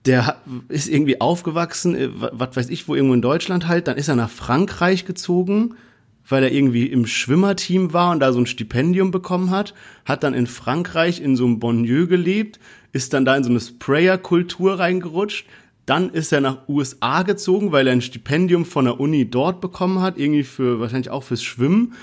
[0.05, 0.37] der
[0.69, 3.87] ist irgendwie aufgewachsen, äh, was weiß ich, wo irgendwo in Deutschland halt.
[3.87, 5.75] Dann ist er nach Frankreich gezogen,
[6.27, 9.73] weil er irgendwie im Schwimmerteam war und da so ein Stipendium bekommen hat.
[10.05, 12.59] Hat dann in Frankreich in so einem Bonnieu gelebt,
[12.93, 15.45] ist dann da in so eine Sprayer-Kultur reingerutscht.
[15.85, 20.01] Dann ist er nach USA gezogen, weil er ein Stipendium von der Uni dort bekommen
[20.01, 21.93] hat, irgendwie für wahrscheinlich auch fürs Schwimmen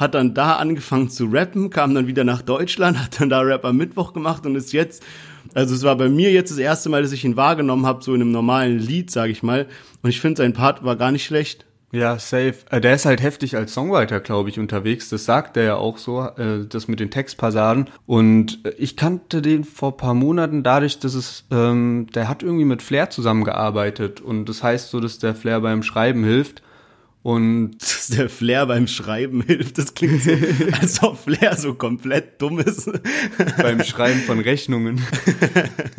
[0.00, 3.72] hat dann da angefangen zu rappen, kam dann wieder nach Deutschland, hat dann da Rapper
[3.72, 5.04] Mittwoch gemacht und ist jetzt,
[5.54, 8.14] also es war bei mir jetzt das erste Mal, dass ich ihn wahrgenommen habe, so
[8.14, 9.66] in einem normalen Lied, sage ich mal.
[10.02, 11.66] Und ich finde, sein Part war gar nicht schlecht.
[11.92, 12.54] Ja, safe.
[12.70, 15.08] Äh, der ist halt heftig als Songwriter, glaube ich, unterwegs.
[15.08, 17.90] Das sagt er ja auch so, äh, das mit den Textpassagen.
[18.06, 22.64] Und äh, ich kannte den vor paar Monaten dadurch, dass es, ähm, der hat irgendwie
[22.64, 24.20] mit Flair zusammengearbeitet.
[24.20, 26.62] Und das heißt so, dass der Flair beim Schreiben hilft.
[27.22, 27.76] Und
[28.16, 30.30] der Flair beim Schreiben hilft, das klingt so,
[30.80, 32.90] als ob Flair so komplett dumm ist.
[33.58, 35.00] beim Schreiben von Rechnungen.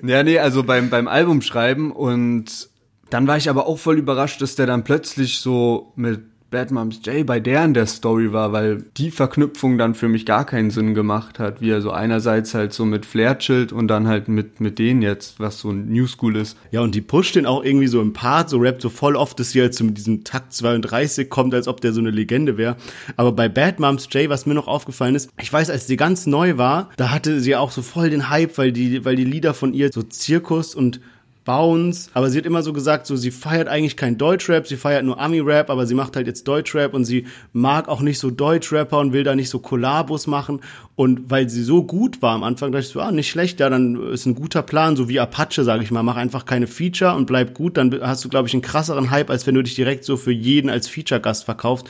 [0.04, 2.70] ja, nee, also beim, beim Albumschreiben und
[3.12, 7.00] dann war ich aber auch voll überrascht, dass der dann plötzlich so mit Bad Moms
[7.06, 10.70] J bei der in der Story war, weil die Verknüpfung dann für mich gar keinen
[10.70, 14.28] Sinn gemacht hat, wie er so einerseits halt so mit Flair chillt und dann halt
[14.28, 16.58] mit, mit denen jetzt, was so ein New School ist.
[16.72, 19.40] Ja, und die pusht den auch irgendwie so im Part, so rappt so voll oft,
[19.40, 22.58] dass sie halt so mit diesem Takt 32 kommt, als ob der so eine Legende
[22.58, 22.76] wäre.
[23.16, 26.26] Aber bei Bad Moms J, was mir noch aufgefallen ist, ich weiß, als sie ganz
[26.26, 29.54] neu war, da hatte sie auch so voll den Hype, weil die, weil die Lieder
[29.54, 31.00] von ihr so Zirkus und
[31.44, 35.04] Bounce, aber sie hat immer so gesagt, so sie feiert eigentlich kein Deutschrap, sie feiert
[35.04, 39.00] nur Ami-Rap, aber sie macht halt jetzt Deutschrap und sie mag auch nicht so Deutschrapper
[39.00, 40.62] und will da nicht so Kollabos machen.
[40.96, 43.70] Und weil sie so gut war am Anfang, dachte ich so, ah, nicht schlecht, ja,
[43.70, 47.16] dann ist ein guter Plan, so wie Apache, sage ich mal, mach einfach keine Feature
[47.16, 49.74] und bleib gut, dann hast du, glaube ich, einen krasseren Hype, als wenn du dich
[49.74, 51.88] direkt so für jeden als Feature-Gast verkaufst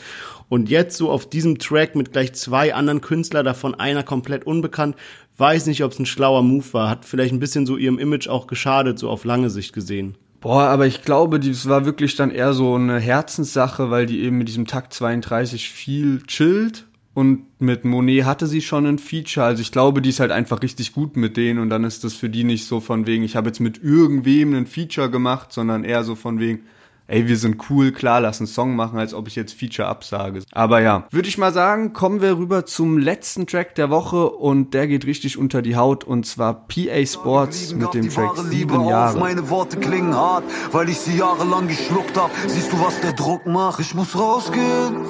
[0.51, 4.97] und jetzt so auf diesem Track mit gleich zwei anderen Künstlern, davon einer komplett unbekannt,
[5.37, 6.89] weiß nicht, ob es ein schlauer Move war.
[6.89, 10.17] Hat vielleicht ein bisschen so ihrem Image auch geschadet, so auf lange Sicht gesehen.
[10.41, 14.39] Boah, aber ich glaube, das war wirklich dann eher so eine Herzenssache, weil die eben
[14.39, 16.85] mit diesem Takt 32 viel chillt.
[17.13, 19.45] Und mit Monet hatte sie schon ein Feature.
[19.45, 21.59] Also ich glaube, die ist halt einfach richtig gut mit denen.
[21.59, 24.53] Und dann ist das für die nicht so von wegen, ich habe jetzt mit irgendwem
[24.53, 26.65] ein Feature gemacht, sondern eher so von wegen,
[27.11, 30.41] ey, wir sind cool, klar, lass einen Song machen, als ob ich jetzt Feature absage.
[30.51, 34.73] Aber ja, würde ich mal sagen, kommen wir rüber zum letzten Track der Woche und
[34.73, 39.19] der geht richtig unter die Haut und zwar PA Sports mit dem Track Sieben Jahre.
[39.19, 42.31] Meine Worte klingen hart, weil ich sie jahrelang geschluckt hab.
[42.47, 43.81] Siehst du, was der Druck macht?
[43.81, 45.05] Ich muss rausgehen.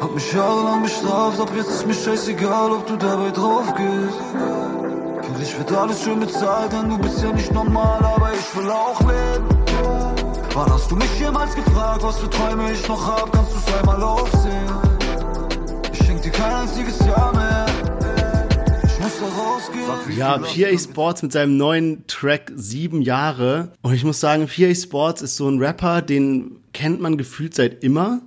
[0.00, 4.18] Hab mich jahrelang bestraft, ab jetzt ist mir scheißegal, ob du dabei drauf gehst.
[5.22, 8.70] Für dich wird alles schön bezahlt, denn du bist ja nicht normal, aber ich will
[8.70, 9.59] auch leben.
[10.60, 13.32] Wann hast du mich jemals gefragt, was für Träume ich noch hab?
[13.32, 14.68] Kannst du's einmal aufsehen?
[15.90, 17.64] Ich schenk dir kein einziges Jahr mehr.
[18.84, 20.18] Ich muss da rausgehen.
[20.18, 23.72] Ja, PA Sports mit seinem neuen Track Sieben Jahre.
[23.80, 27.82] Und ich muss sagen, PA Sports ist so ein Rapper, den kennt man gefühlt seit
[27.82, 28.20] immer.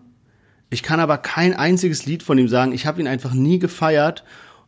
[0.72, 2.72] Ich kann aber kein einziges Lied von ihm sagen.
[2.72, 4.24] Ich habe ihn einfach nie gefeiert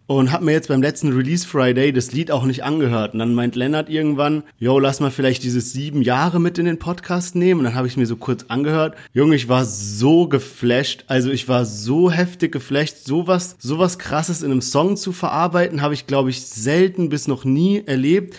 [0.07, 3.13] und hab mir jetzt beim letzten Release Friday das Lied auch nicht angehört.
[3.13, 6.77] Und dann meint Lennart irgendwann, yo, lass mal vielleicht dieses sieben Jahre mit in den
[6.77, 7.61] Podcast nehmen.
[7.61, 8.95] Und dann habe ich mir so kurz angehört.
[9.13, 11.05] Junge, ich war so geflasht.
[11.07, 12.97] Also ich war so heftig geflasht.
[13.03, 17.43] Sowas, sowas krasses in einem Song zu verarbeiten, habe ich, glaube ich, selten bis noch
[17.43, 18.35] nie erlebt.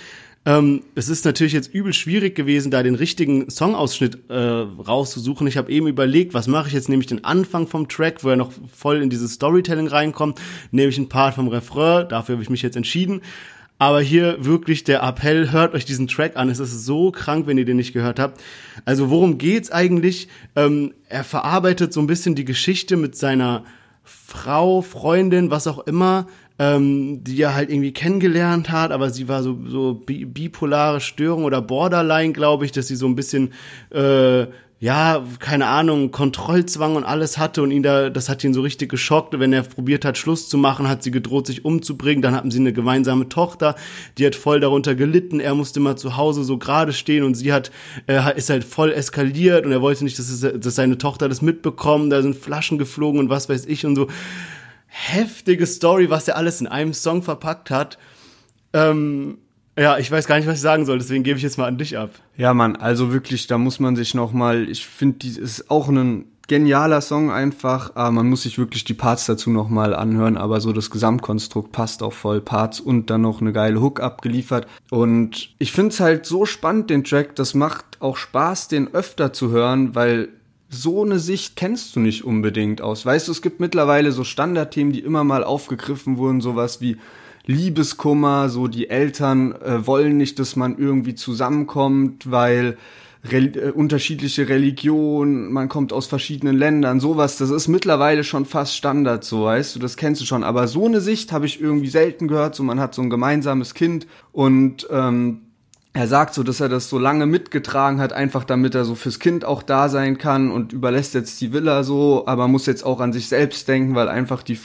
[0.46, 5.48] Ähm, es ist natürlich jetzt übel schwierig gewesen, da den richtigen Songausschnitt äh, rauszusuchen.
[5.48, 6.88] Ich habe eben überlegt, was mache ich jetzt?
[6.88, 10.88] Nehme ich den Anfang vom Track, wo er noch voll in dieses Storytelling reinkommt, nehme
[10.88, 13.22] ich einen Part vom Refrain, dafür habe ich mich jetzt entschieden.
[13.78, 16.48] Aber hier wirklich der Appell, hört euch diesen Track an.
[16.48, 18.40] Es ist so krank, wenn ihr den nicht gehört habt.
[18.86, 20.28] Also worum geht's eigentlich?
[20.54, 23.64] Ähm, er verarbeitet so ein bisschen die Geschichte mit seiner
[24.02, 26.26] Frau, Freundin, was auch immer,
[26.58, 31.60] ähm, die er halt irgendwie kennengelernt hat, aber sie war so, so bipolare Störung oder
[31.60, 33.52] Borderline, glaube ich, dass sie so ein bisschen,
[33.90, 34.46] äh,
[34.78, 38.90] ja, keine Ahnung, Kontrollzwang und alles hatte und ihn da, das hat ihn so richtig
[38.90, 39.38] geschockt.
[39.38, 42.20] Wenn er probiert hat, Schluss zu machen, hat sie gedroht, sich umzubringen.
[42.20, 43.74] Dann hatten sie eine gemeinsame Tochter,
[44.18, 45.40] die hat voll darunter gelitten.
[45.40, 47.70] Er musste mal zu Hause so gerade stehen und sie hat,
[48.06, 51.40] äh, ist halt voll eskaliert und er wollte nicht, dass, es, dass seine Tochter das
[51.40, 52.12] mitbekommt.
[52.12, 54.08] Da sind Flaschen geflogen und was weiß ich und so
[54.96, 57.98] heftige Story, was er alles in einem Song verpackt hat.
[58.72, 59.38] Ähm,
[59.78, 61.76] ja, ich weiß gar nicht, was ich sagen soll, deswegen gebe ich jetzt mal an
[61.76, 62.10] dich ab.
[62.36, 65.88] Ja, Mann, also wirklich, da muss man sich noch mal, ich finde, die ist auch
[65.88, 70.38] ein genialer Song einfach, aber man muss sich wirklich die Parts dazu noch mal anhören,
[70.38, 74.66] aber so das Gesamtkonstrukt passt auch voll, Parts und dann noch eine geile Hook abgeliefert
[74.90, 79.32] und ich finde es halt so spannend, den Track, das macht auch Spaß, den öfter
[79.32, 80.28] zu hören, weil
[80.68, 83.06] so eine Sicht kennst du nicht unbedingt aus.
[83.06, 86.96] Weißt du, es gibt mittlerweile so Standardthemen, die immer mal aufgegriffen wurden, sowas wie
[87.46, 92.76] Liebeskummer, so die Eltern äh, wollen nicht, dass man irgendwie zusammenkommt, weil
[93.24, 98.76] Re äh, unterschiedliche Religionen, man kommt aus verschiedenen Ländern, sowas, das ist mittlerweile schon fast
[98.76, 100.42] Standard, so weißt du, das kennst du schon.
[100.42, 103.74] Aber so eine Sicht habe ich irgendwie selten gehört, so man hat so ein gemeinsames
[103.74, 105.45] Kind und ähm,
[105.96, 109.18] er sagt so, dass er das so lange mitgetragen hat, einfach damit er so fürs
[109.18, 113.00] Kind auch da sein kann und überlässt jetzt die Villa so, aber muss jetzt auch
[113.00, 114.58] an sich selbst denken, weil einfach die,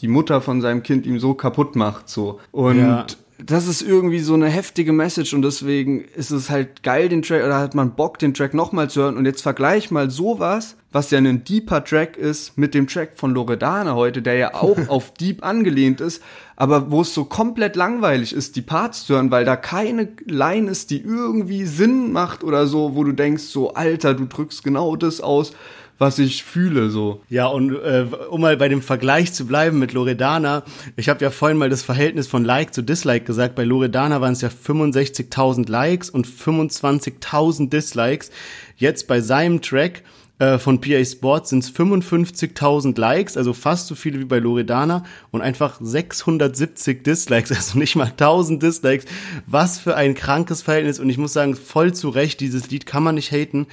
[0.00, 2.40] die Mutter von seinem Kind ihm so kaputt macht, so.
[2.52, 3.06] Und ja
[3.44, 7.44] das ist irgendwie so eine heftige Message und deswegen ist es halt geil, den Track,
[7.44, 9.16] oder hat man Bock, den Track nochmal zu hören.
[9.16, 13.32] Und jetzt vergleich mal sowas, was ja ein deeper Track ist, mit dem Track von
[13.32, 16.20] Loredana heute, der ja auch auf Deep angelehnt ist,
[16.56, 20.68] aber wo es so komplett langweilig ist, die Parts zu hören, weil da keine Line
[20.68, 24.96] ist, die irgendwie Sinn macht oder so, wo du denkst, so, Alter, du drückst genau
[24.96, 25.52] das aus,
[25.98, 27.22] was ich fühle so.
[27.28, 30.62] Ja, und äh, um mal bei dem Vergleich zu bleiben mit Loredana,
[30.96, 33.56] ich habe ja vorhin mal das Verhältnis von Like zu Dislike gesagt.
[33.56, 38.30] Bei Loredana waren es ja 65.000 Likes und 25.000 Dislikes.
[38.76, 40.04] Jetzt bei seinem Track
[40.38, 45.04] äh, von PA Sports sind es 55.000 Likes, also fast so viele wie bei Loredana
[45.32, 49.06] und einfach 670 Dislikes, also nicht mal 1000 Dislikes.
[49.46, 53.02] Was für ein krankes Verhältnis und ich muss sagen, voll zu Recht, dieses Lied kann
[53.02, 53.66] man nicht haten.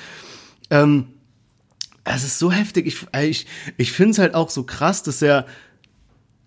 [0.71, 1.09] Ähm,
[2.05, 2.85] es ist so heftig.
[2.85, 5.45] Ich, ich, ich finde es halt auch so krass, dass er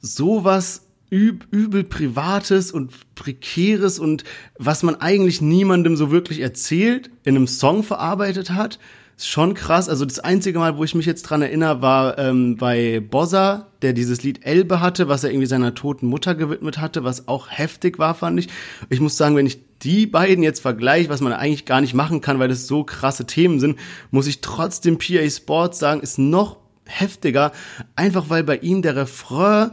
[0.00, 4.24] sowas üb, übel Privates und Prekäres und
[4.56, 8.78] was man eigentlich niemandem so wirklich erzählt, in einem Song verarbeitet hat.
[9.18, 9.88] Ist schon krass.
[9.88, 13.92] Also das einzige Mal, wo ich mich jetzt dran erinnere, war ähm, bei Bossa, der
[13.92, 17.98] dieses Lied Elbe hatte, was er irgendwie seiner toten Mutter gewidmet hatte, was auch heftig
[17.98, 18.48] war, fand ich.
[18.90, 22.20] Ich muss sagen, wenn ich die beiden jetzt vergleiche, was man eigentlich gar nicht machen
[22.20, 23.80] kann, weil das so krasse Themen sind,
[24.12, 27.50] muss ich trotzdem PA Sports sagen, ist noch heftiger,
[27.96, 29.72] einfach weil bei ihm der Refrain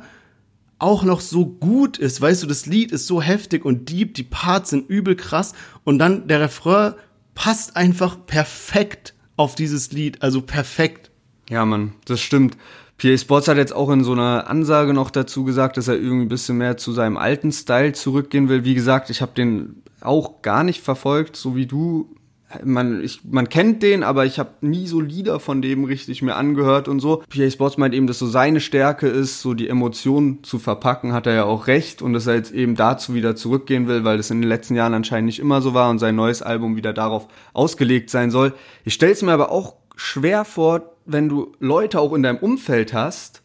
[0.80, 2.20] auch noch so gut ist.
[2.20, 5.54] Weißt du, das Lied ist so heftig und deep, die Parts sind übel krass
[5.84, 6.96] und dann der Refrain
[7.36, 11.12] passt einfach perfekt auf dieses Lied, also perfekt.
[11.50, 12.58] Ja, Mann, das stimmt.
[12.98, 16.26] PA Sports hat jetzt auch in so einer Ansage noch dazu gesagt, dass er irgendwie
[16.26, 18.64] ein bisschen mehr zu seinem alten Style zurückgehen will.
[18.64, 22.16] Wie gesagt, ich habe den auch gar nicht verfolgt, so wie du.
[22.64, 26.36] Man, ich, man kennt den, aber ich habe nie so Lieder von dem richtig mir
[26.36, 27.24] angehört und so.
[27.28, 31.26] PA Sports meint eben, dass so seine Stärke ist, so die Emotionen zu verpacken, hat
[31.26, 34.30] er ja auch recht und dass er jetzt eben dazu wieder zurückgehen will, weil das
[34.30, 37.28] in den letzten Jahren anscheinend nicht immer so war und sein neues Album wieder darauf
[37.54, 38.54] ausgelegt sein soll.
[38.84, 43.42] Ich stell's mir aber auch schwer vor, wenn du Leute auch in deinem Umfeld hast,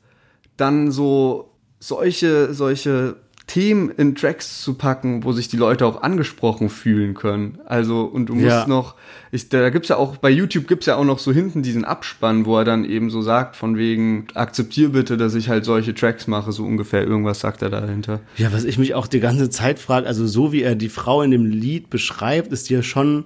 [0.56, 3.16] dann so solche, solche
[3.50, 7.58] Themen in Tracks zu packen, wo sich die Leute auch angesprochen fühlen können.
[7.66, 8.66] Also, und du musst Ja.
[8.68, 8.94] noch,
[9.32, 12.46] ich, da gibt's ja auch, bei YouTube gibt's ja auch noch so hinten diesen Abspann,
[12.46, 16.28] wo er dann eben so sagt, von wegen, akzeptier bitte, dass ich halt solche Tracks
[16.28, 18.20] mache, so ungefähr, irgendwas sagt er dahinter.
[18.36, 21.20] Ja, was ich mich auch die ganze Zeit frage, also so wie er die Frau
[21.22, 23.24] in dem Lied beschreibt, ist die ja schon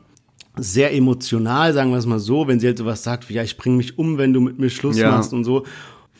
[0.56, 3.58] sehr emotional, sagen wir es mal so, wenn sie halt sowas sagt wie, ja, ich
[3.58, 5.10] bring mich um, wenn du mit mir Schluss Ja.
[5.10, 5.64] machst und so.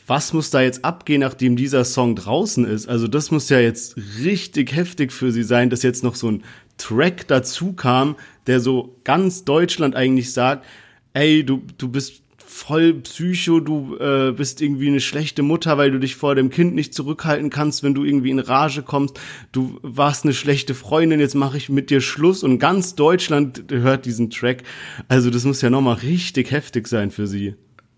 [0.06, 2.88] Was muss da jetzt abgehen, nachdem dieser Song draußen ist?
[2.88, 6.44] Also das muss ja jetzt richtig heftig für sie sein, dass jetzt noch so ein
[6.76, 10.66] Track dazu kam, der so ganz Deutschland eigentlich sagt,
[11.14, 15.98] ey, du, du bist voll Psycho, du äh, bist irgendwie eine schlechte Mutter, weil du
[15.98, 19.18] dich vor dem Kind nicht zurückhalten kannst, wenn du irgendwie in Rage kommst.
[19.52, 24.04] Du warst eine schlechte Freundin, jetzt mache ich mit dir Schluss und ganz Deutschland hört
[24.04, 24.62] diesen Track.
[25.08, 27.54] Also das muss ja nochmal richtig heftig sein für sie.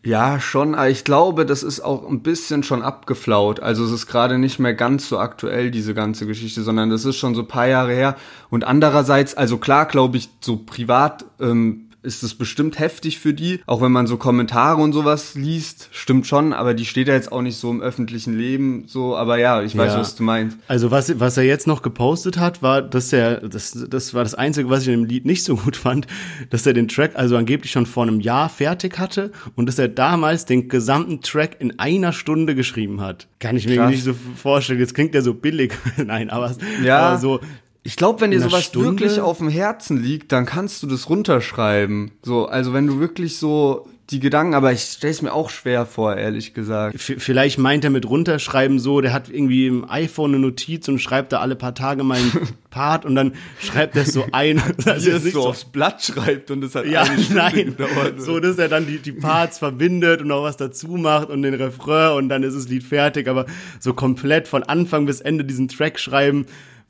[0.07, 3.59] Ja, schon, aber ich glaube, das ist auch ein bisschen schon abgeflaut.
[3.59, 7.17] Also es ist gerade nicht mehr ganz so aktuell, diese ganze Geschichte, sondern das ist
[7.17, 8.15] schon so ein paar Jahre her.
[8.49, 13.61] Und andererseits, also klar, glaube ich, so privat ähm, ist es bestimmt heftig für die,
[13.67, 17.33] auch wenn man so Kommentare und sowas liest, stimmt schon, aber die steht ja jetzt
[17.33, 19.99] auch nicht so im öffentlichen Leben, so, aber ja, ich weiß, Ja.
[19.99, 20.57] was du meinst.
[20.69, 24.35] Also was, was er jetzt noch gepostet hat, war, dass er, das, das war das
[24.35, 26.07] Einzige, was ich in dem Lied nicht so gut fand,
[26.51, 29.89] dass er den Track also angeblich schon vor einem Jahr fertig hatte und dass er
[29.89, 33.27] damals den gesamten Track in einer Stunde geschrieben hat.
[33.41, 33.91] Kann ich mir Krass.
[33.91, 34.79] nicht so vorstellen.
[34.79, 35.73] Jetzt klingt ja so billig.
[35.97, 36.99] Nein, aber, Ja.
[37.01, 37.41] aber so,
[37.87, 38.91] Ich glaube, wenn dir sowas Stunde?
[39.01, 42.11] wirklich auf dem Herzen liegt, dann kannst du das runterschreiben.
[42.23, 46.15] So, also wenn du wirklich so die Gedanken, aber ich stell's mir auch schwer vor,
[46.17, 47.01] ehrlich gesagt.
[47.01, 51.01] v- vielleicht meint er mit runterschreiben so, der hat irgendwie im iPhone eine Notiz und
[51.01, 52.33] schreibt da alle paar Tage mal einen
[52.71, 54.63] Part und dann schreibt er es so ein.
[54.85, 57.35] Das Wie er es nicht so aufs Blatt schreibt und es hat Ja, eine Stunde
[57.43, 57.55] nein.
[57.77, 58.21] gedauert.
[58.23, 61.55] So, dass er dann die, die Parts verbindet und noch was dazu macht und den
[61.55, 63.27] Refrain und dann ist das Lied fertig.
[63.27, 63.47] Aber
[63.81, 66.47] so komplett von Anfang bis Ende diesen Track schreiben,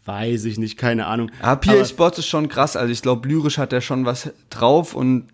[0.07, 1.31] weiß ich nicht, keine Ahnung.
[1.40, 2.77] PA Aber- Sports ist schon krass.
[2.77, 5.27] Also ich glaube, lyrisch hat er schon was drauf und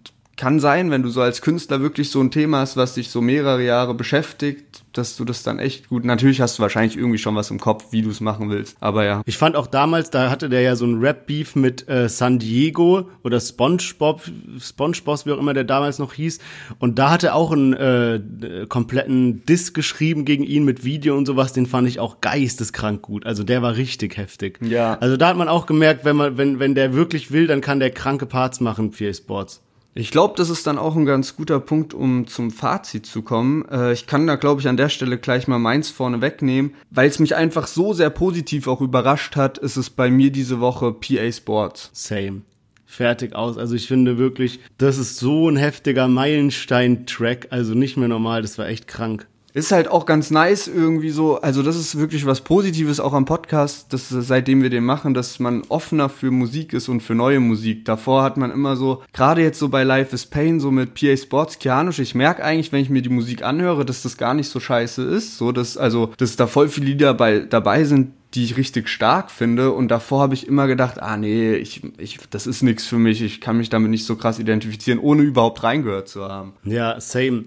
[0.43, 3.21] kann sein, wenn du so als Künstler wirklich so ein Thema hast, was dich so
[3.21, 6.05] mehrere Jahre beschäftigt, dass du das dann echt gut.
[6.05, 8.77] Natürlich hast du wahrscheinlich irgendwie schon was im Kopf, wie du es machen willst.
[8.81, 9.23] Aber ja.
[9.25, 13.09] Ich fand auch damals, da hatte der ja so ein Rap-Beef mit äh, San Diego
[13.23, 14.23] oder SpongeBob,
[14.59, 16.41] SpongeBob, wie auch immer der damals noch hieß.
[16.81, 21.17] Und da hat er auch einen äh, äh, kompletten Diss geschrieben gegen ihn mit Video
[21.17, 21.53] und sowas.
[21.53, 23.27] Den fand ich auch geisteskrank gut.
[23.27, 24.59] Also der war richtig heftig.
[24.61, 24.99] Ja.
[24.99, 27.79] Also da hat man auch gemerkt, wenn man, wenn, wenn der wirklich will, dann kann
[27.79, 29.63] der kranke Parts machen für Sports.
[29.95, 33.69] Ich glaube, das ist dann auch ein ganz guter Punkt, um zum Fazit zu kommen.
[33.71, 37.09] Äh, ich kann da, glaube ich, an der Stelle gleich mal meins vorne wegnehmen, weil
[37.09, 40.93] es mich einfach so sehr positiv auch überrascht hat, ist es bei mir diese Woche
[40.93, 41.91] PA Sports.
[41.93, 42.41] Same.
[42.87, 43.59] Fertig aus.
[43.59, 47.49] Also ich finde wirklich, das ist so ein heftiger Meilenstein-Track.
[47.51, 48.43] Also nicht mehr normal.
[48.43, 49.27] Das war echt krank.
[49.55, 53.27] Ist halt auch ganz nice irgendwie so, also das ist wirklich was Positives auch am
[53.27, 57.39] Podcast, dass seitdem wir den machen, dass man offener für Musik ist und für neue
[57.39, 57.85] Musik.
[57.85, 61.17] Davor hat man immer so, gerade jetzt so bei Life is Pain, so mit PA
[61.17, 64.49] Sports, Kianisch, ich merke eigentlich, wenn ich mir die Musik anhöre, dass das gar nicht
[64.49, 68.45] so scheiße ist, so dass, also, dass da voll viele Lieder bei, dabei sind, die
[68.45, 72.47] ich richtig stark finde und davor habe ich immer gedacht, ah nee, ich, ich, das
[72.47, 76.09] ist nichts für mich, ich kann mich damit nicht so krass identifizieren, ohne überhaupt reingehört
[76.09, 76.55] zu haben.
[76.65, 77.45] Ja, same.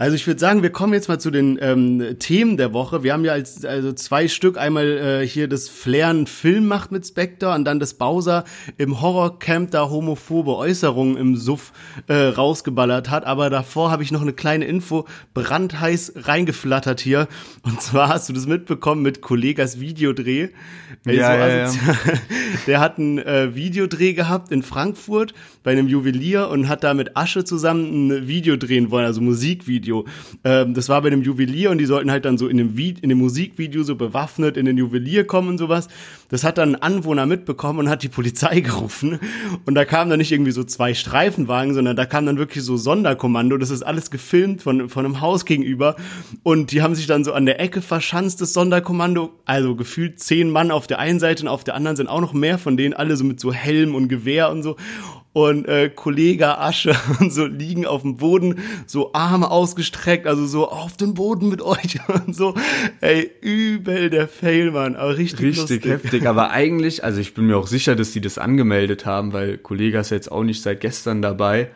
[0.00, 3.02] Also ich würde sagen, wir kommen jetzt mal zu den ähm, Themen der Woche.
[3.02, 6.90] Wir haben ja als also zwei Stück einmal äh, hier das Flair einen Film macht
[6.90, 8.44] mit Spectre und dann das Bowser
[8.78, 11.74] im Horrorcamp da homophobe Äußerungen im Suff
[12.06, 13.26] äh, rausgeballert hat.
[13.26, 17.28] Aber davor habe ich noch eine kleine Info brandheiß reingeflattert hier.
[17.60, 20.48] Und zwar hast du das mitbekommen mit Kollegas Videodreh.
[21.04, 21.72] Ey, Ja, ja, ja.
[22.66, 27.18] Der hat einen äh, Videodreh gehabt in Frankfurt bei einem Juwelier und hat da mit
[27.18, 29.89] Asche zusammen ein Video drehen wollen, also Musikvideo.
[30.44, 32.94] Ähm, das war bei einem Juwelier und die sollten halt dann so in dem, Vi
[33.02, 35.88] in dem Musikvideo so bewaffnet in den Juwelier kommen und sowas.
[36.28, 39.18] Das hat dann ein Anwohner mitbekommen und hat die Polizei gerufen.
[39.66, 42.76] Und da kamen dann nicht irgendwie so zwei Streifenwagen, sondern da kam dann wirklich so
[42.76, 43.56] Sonderkommando.
[43.58, 45.96] Das ist alles gefilmt von, von einem Haus gegenüber.
[46.42, 49.30] Und die haben sich dann so an der Ecke verschanzt, das Sonderkommando.
[49.44, 52.32] Also gefühlt zehn Mann auf der einen Seite und auf der anderen sind auch noch
[52.32, 54.76] mehr von denen, alle so mit so Helm und Gewehr und so
[55.32, 60.68] und äh, Kollege Asche und so liegen auf dem Boden, so Arme ausgestreckt, also so
[60.68, 62.54] auf den Boden mit euch und so.
[63.00, 65.84] Ey, übel der Fail, Mann, aber richtig, Richtig lustig.
[65.90, 69.56] heftig, aber eigentlich, also ich bin mir auch sicher, dass die das angemeldet haben, weil
[69.58, 71.70] Kollege ist jetzt auch nicht seit gestern dabei.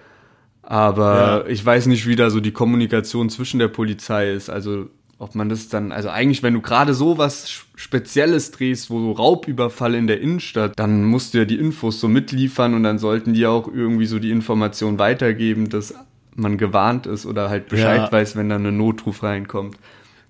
[0.62, 1.46] Aber Ja.
[1.46, 4.48] ich weiß nicht, wie da so die Kommunikation zwischen der Polizei ist.
[4.48, 4.86] Also
[5.18, 9.12] ob man das dann, also eigentlich, wenn du gerade so was Spezielles drehst, wo so
[9.12, 13.34] Raubüberfall in der Innenstadt, dann musst du ja die Infos so mitliefern und dann sollten
[13.34, 15.94] die auch irgendwie so die Information weitergeben, dass
[16.34, 18.12] man gewarnt ist oder halt Bescheid Ja.
[18.12, 19.78] weiß, wenn dann ein Notruf reinkommt.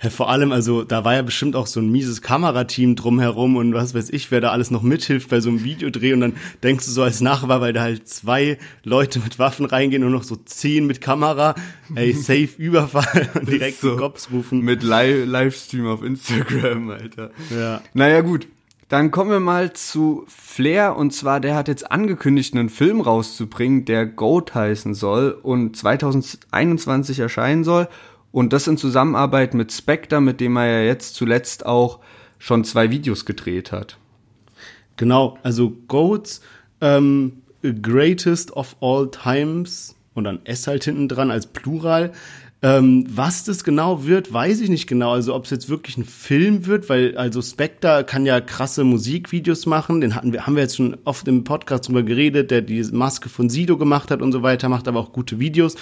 [0.05, 3.73] Ja, vor allem, also da war ja bestimmt auch so ein mieses Kamerateam drumherum und
[3.73, 6.85] was weiß ich, wer da alles noch mithilft bei so einem Videodreh und dann denkst
[6.85, 10.37] du so als Nachbar, weil da halt zwei Leute mit Waffen reingehen und noch so
[10.37, 11.55] zehn mit Kamera,
[11.95, 14.61] ey, safe Überfall und direkt so Cops rufen.
[14.61, 17.31] Mit Li Livestream auf Instagram, Alter.
[17.51, 17.81] Ja.
[17.95, 18.47] Naja, gut.
[18.91, 23.87] Dann kommen wir mal zu Flair und zwar, der hat jetzt angekündigt, einen Film rauszubringen,
[23.87, 27.89] der Goat heißen soll und 2021 erscheinen soll.
[28.35, 32.01] Und das in Zusammenarbeit mit Spectre, mit dem er ja jetzt zuletzt auch
[32.41, 33.97] schon zwei Videos gedreht hat.
[34.97, 36.41] Genau, also Goats,
[36.81, 42.11] ähm, Greatest of All Times und dann S halt hinten dran als Plural.
[42.61, 45.13] Ähm, was das genau wird, weiß ich nicht genau.
[45.13, 49.65] Also ob es jetzt wirklich ein Film wird, weil also Spectre kann ja krasse Musikvideos
[49.67, 50.01] machen.
[50.01, 53.29] Den hatten wir, haben wir jetzt schon oft im Podcast drüber geredet, der die Maske
[53.29, 55.77] von Sido gemacht hat und so weiter, macht aber auch gute Videos.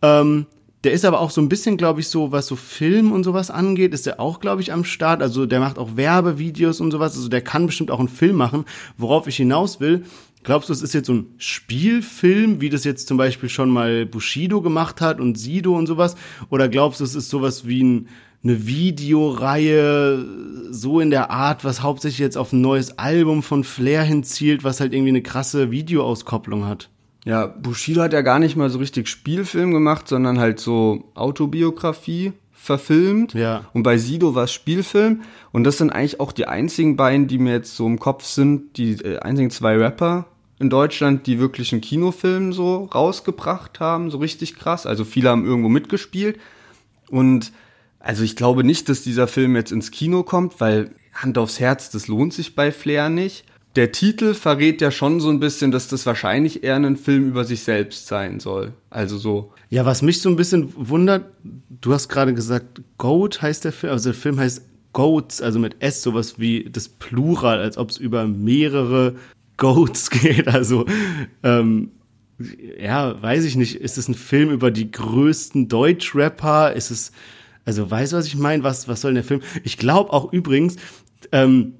[0.00, 0.46] Ähm,
[0.84, 3.50] der ist aber auch so ein bisschen, glaube ich, so, was so Film und sowas
[3.50, 5.22] angeht, ist der auch, glaube ich, am Start.
[5.22, 7.16] Also der macht auch Werbevideos und sowas.
[7.16, 8.64] Also der kann bestimmt auch einen Film machen.
[8.96, 10.04] Worauf ich hinaus will,
[10.42, 14.06] glaubst du, es ist jetzt so ein Spielfilm, wie das jetzt zum Beispiel schon mal
[14.06, 16.16] Bushido gemacht hat und Sido und sowas?
[16.50, 18.08] Oder glaubst du, es ist sowas wie ein,
[18.42, 20.26] eine Videoreihe,
[20.70, 24.80] so in der Art, was hauptsächlich jetzt auf ein neues Album von Flair hinzielt, was
[24.80, 26.90] halt irgendwie eine krasse Videoauskopplung hat?
[27.24, 32.32] Ja, Bushido hat ja gar nicht mal so richtig Spielfilm gemacht, sondern halt so Autobiografie
[32.52, 33.34] verfilmt.
[33.34, 33.64] Ja.
[33.72, 35.22] Und bei Sido war es Spielfilm.
[35.50, 38.76] Und das sind eigentlich auch die einzigen beiden, die mir jetzt so im Kopf sind,
[38.76, 40.26] die äh, einzigen zwei Rapper
[40.60, 44.86] in Deutschland, die wirklich einen Kinofilm so rausgebracht haben, so richtig krass.
[44.86, 46.38] Also viele haben irgendwo mitgespielt.
[47.10, 47.52] Und
[47.98, 51.90] also ich glaube nicht, dass dieser Film jetzt ins Kino kommt, weil Hand aufs Herz,
[51.90, 53.44] das lohnt sich bei Flair nicht.
[53.74, 57.44] Der Titel verrät ja schon so ein bisschen, dass das wahrscheinlich eher ein Film über
[57.44, 58.74] sich selbst sein soll.
[58.90, 59.52] Also so.
[59.70, 61.24] Ja, was mich so ein bisschen wundert,
[61.80, 64.62] du hast gerade gesagt, Goat heißt der Film, also der Film heißt
[64.92, 69.16] Goats, also mit S, sowas wie das Plural, als ob es über mehrere
[69.56, 70.48] Goats geht.
[70.48, 70.84] Also,
[71.42, 71.92] ähm,
[72.78, 76.72] ja, weiß ich nicht, ist es ein Film über die größten Deutschrapper?
[76.74, 77.12] Ist es,
[77.64, 78.64] also weißt du, was ich meine?
[78.64, 79.40] Was, was soll denn der Film?
[79.64, 80.76] Ich glaube auch übrigens,
[81.30, 81.74] ähm,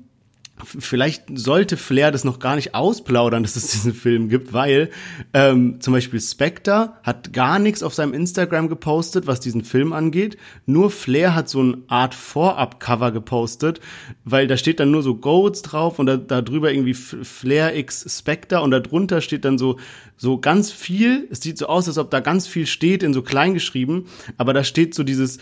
[0.65, 4.91] vielleicht sollte Flair das noch gar nicht ausplaudern, dass es diesen Film gibt, weil
[5.35, 10.37] ähm, zum Beispiel Spectre hat gar nichts auf seinem Instagram gepostet, was diesen Film angeht.
[10.67, 13.81] Nur Flair hat so eine Art Vorab-Cover gepostet,
[14.25, 18.19] weil da steht dann nur so Goats drauf und da, da drüber irgendwie Flair x
[18.19, 19.79] Spectre und da drunter steht dann so
[20.23, 21.27] so ganz viel.
[21.33, 24.07] Es sieht so aus, als ob da ganz viel steht in so klein geschrieben,
[24.37, 25.39] aber da steht so dieses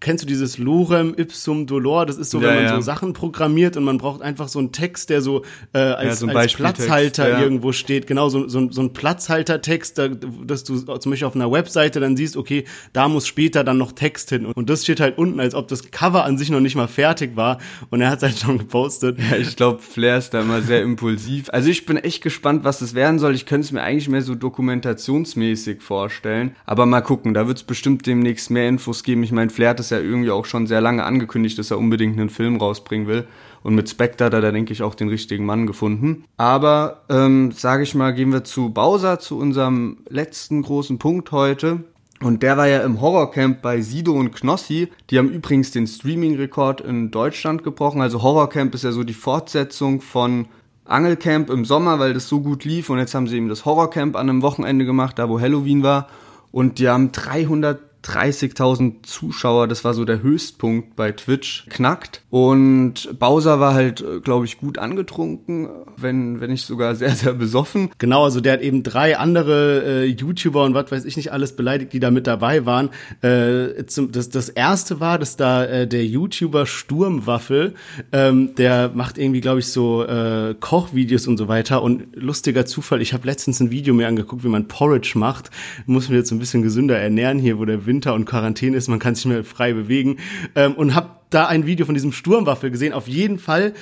[0.00, 2.06] Kennst du dieses Lorem ipsum dolor?
[2.06, 2.74] Das ist so, Ja, wenn man ja.
[2.76, 6.26] so Sachen programmiert und man braucht einfach so einen Text, der so äh, als, so
[6.26, 7.40] ein als Platzhalter ja.
[7.40, 8.06] irgendwo steht.
[8.06, 12.16] Genau, so, so, so ein Platzhaltertext, da, dass du zum Beispiel auf einer Webseite dann
[12.16, 14.46] siehst, okay, da muss später dann noch Text hin.
[14.46, 17.36] Und das steht halt unten, als ob das Cover an sich noch nicht mal fertig
[17.36, 17.58] war.
[17.90, 19.18] Und er hat halt schon gepostet.
[19.18, 21.48] Ja, ich glaube, Flair ist da immer sehr impulsiv.
[21.50, 23.34] Also ich bin echt gespannt, was das werden soll.
[23.34, 26.56] Ich könnte es mir eigentlich mehr so dokumentationsmäßig vorstellen.
[26.64, 29.22] Aber mal gucken, da wird es bestimmt demnächst mehr Infos geben.
[29.22, 32.18] Ich meine, Flair hat es ja irgendwie auch schon sehr lange angekündigt, dass er unbedingt
[32.18, 33.26] einen Film rausbringen will.
[33.62, 36.24] Und mit Spectre hat er da, denke ich, auch den richtigen Mann gefunden.
[36.36, 41.80] Aber, ähm, sage ich mal, gehen wir zu Bowser, zu unserem letzten großen Punkt heute.
[42.20, 44.88] Und der war ja im Horrorcamp bei Sido und Knossi.
[45.10, 48.00] Die haben übrigens den Streaming-Rekord in Deutschland gebrochen.
[48.00, 50.46] Also Horrorcamp ist ja so die Fortsetzung von
[50.86, 52.88] Angelcamp im Sommer, weil das so gut lief.
[52.88, 56.08] Und jetzt haben sie eben das Horrorcamp an einem Wochenende gemacht, da wo Halloween war.
[56.52, 62.22] Und die haben 300 30.000 Zuschauer, das war so der Höchstpunkt bei Twitch, knackt.
[62.30, 67.90] Und Bowser war halt, glaube ich, gut angetrunken, wenn, wenn nicht sogar sehr, sehr besoffen.
[67.98, 71.56] Genau, also der hat eben drei andere äh, YouTuber und was weiß ich nicht alles
[71.56, 72.90] beleidigt, die da mit dabei waren.
[73.22, 77.74] Äh, zum, das, das erste war, dass da äh, der YouTuber Sturmwaffel,
[78.12, 81.82] ähm, der macht irgendwie, glaube ich, so äh, Kochvideos und so weiter.
[81.82, 85.50] Und lustiger Zufall, ich habe letztens ein Video mir angeguckt, wie man Porridge macht.
[85.86, 88.88] Muss mir jetzt ein bisschen gesünder ernähren hier, wo der Wind Winter und Quarantäne ist,
[88.88, 90.18] man kann sich mehr frei bewegen.
[90.54, 92.92] Ähm, und hab da ein Video von diesem Sturmwaffel gesehen.
[92.92, 93.72] Auf jeden Fall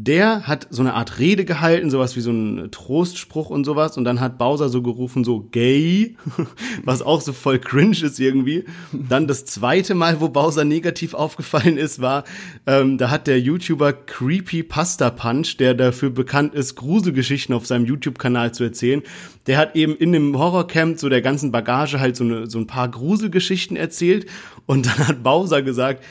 [0.00, 3.96] der hat so eine Art Rede gehalten, sowas wie so ein Trostspruch und sowas.
[3.96, 6.16] Und dann hat Bowser so gerufen, so gay,
[6.84, 8.64] was auch so voll cringe ist irgendwie.
[8.92, 12.22] Dann das zweite Mal, wo Bowser negativ aufgefallen ist, war,
[12.66, 17.84] ähm, da hat der YouTuber Creepy Pasta Punch, der dafür bekannt ist, Gruselgeschichten auf seinem
[17.84, 19.02] YouTube-Kanal zu erzählen,
[19.48, 22.68] der hat eben in dem Horrorcamp so der ganzen Bagage halt so, eine, so ein
[22.68, 24.26] paar Gruselgeschichten erzählt.
[24.66, 26.04] Und dann hat Bowser gesagt,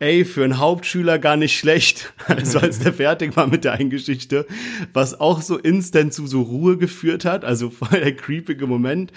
[0.00, 2.12] ey, für einen Hauptschüler gar nicht schlecht.
[2.26, 4.46] Also als der fertig war mit der Eingeschichte,
[4.92, 9.12] was auch so instant zu so Ruhe geführt hat, also voll der creepige Moment.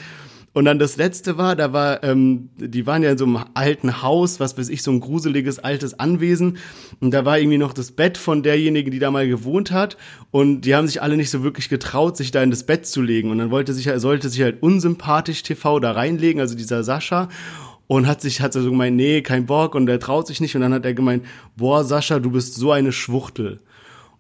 [0.52, 4.04] Und dann das letzte war, da war, ähm, die waren ja in so einem alten
[4.04, 6.58] Haus, was weiß ich, so ein gruseliges altes Anwesen.
[7.00, 9.98] Und da war irgendwie noch das Bett von derjenigen, die da mal gewohnt hat.
[10.30, 13.02] Und die haben sich alle nicht so wirklich getraut, sich da in das Bett zu
[13.02, 13.32] legen.
[13.32, 17.30] Und dann wollte sich, sollte sich halt unsympathisch TV da reinlegen, also dieser Sascha
[17.88, 20.56] und hat sich, hat er so gemeint, nee, kein Bock und er traut sich nicht
[20.56, 21.26] und dann hat er gemeint,
[21.56, 23.60] boah, Sascha, du bist so eine Schwuchtel.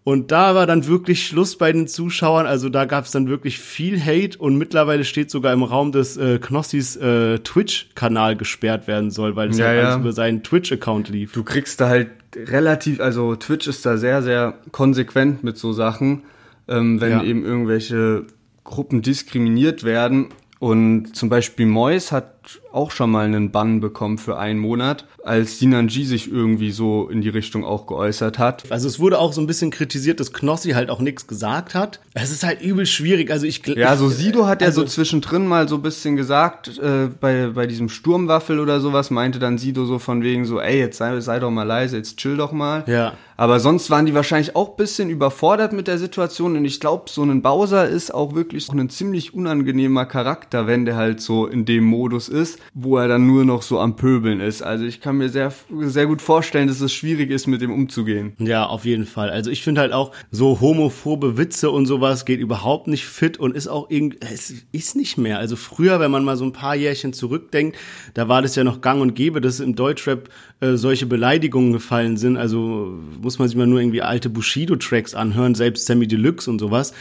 [0.06, 3.60] Und da war dann wirklich Schluss bei den Zuschauern, also da gab es dann wirklich
[3.60, 9.12] viel Hate und mittlerweile steht sogar im Raum, dass äh, Knossis äh, Twitch-Kanal gesperrt werden
[9.12, 11.32] soll, weil es ja, ja alles über seinen Twitch-Account lief.
[11.32, 16.24] Du kriegst da halt relativ, also Twitch ist da sehr, sehr konsequent mit so Sachen,
[16.68, 17.24] ähm, wenn ja.
[17.24, 18.26] eben irgendwelche
[18.66, 20.28] Gruppen diskriminiert werden.
[20.60, 22.33] Und zum Beispiel Mois hat
[22.72, 27.22] auch schon mal einen Bann bekommen für einen Monat, als Sinanji sich irgendwie so in
[27.22, 28.72] die Richtung auch geäußert hat.
[28.72, 32.00] Also es wurde auch so ein bisschen kritisiert, dass Knossi halt auch nichts gesagt hat.
[32.14, 33.32] Es ist halt übel schwierig.
[33.32, 36.78] Also ich Ja, so Sido hat ja also, so zwischendrin mal so ein bisschen gesagt,
[36.80, 40.80] äh, bei, bei diesem Sturmwaffel oder sowas, meinte dann Sido so von wegen so, ey,
[40.80, 42.84] jetzt sei, sei doch mal leise, jetzt chill doch mal.
[42.88, 43.14] Ja.
[43.36, 47.24] Aber sonst waren die wahrscheinlich auch bisschen überfordert mit der Situation und ich glaube, so
[47.24, 51.84] ein Bowser ist auch wirklich ein ziemlich unangenehmer Charakter, wenn der halt so in dem
[51.84, 54.62] Modus ist, wo er dann nur noch so am Pöbeln ist.
[54.62, 58.34] Also ich kann mir sehr, sehr gut vorstellen, dass es schwierig ist, mit dem umzugehen.
[58.40, 59.30] Ja, auf jeden Fall.
[59.30, 63.56] Also ich finde halt auch, so homophobe Witze und sowas geht überhaupt nicht fit und
[63.56, 65.40] ist auch irgendwie, es ist nicht mehr.
[65.40, 67.78] Also früher, wenn man mal so ein paar Jährchen zurückdenkt,
[68.14, 70.30] da war das ja noch gang und gäbe, dass im Deutschrap
[70.64, 72.38] äh, solche Beleidigungen gefallen sind.
[72.38, 76.94] Also muss man sich mal nur irgendwie alte Bushido-Tracks anhören, selbst Sammy Deluxe und sowas.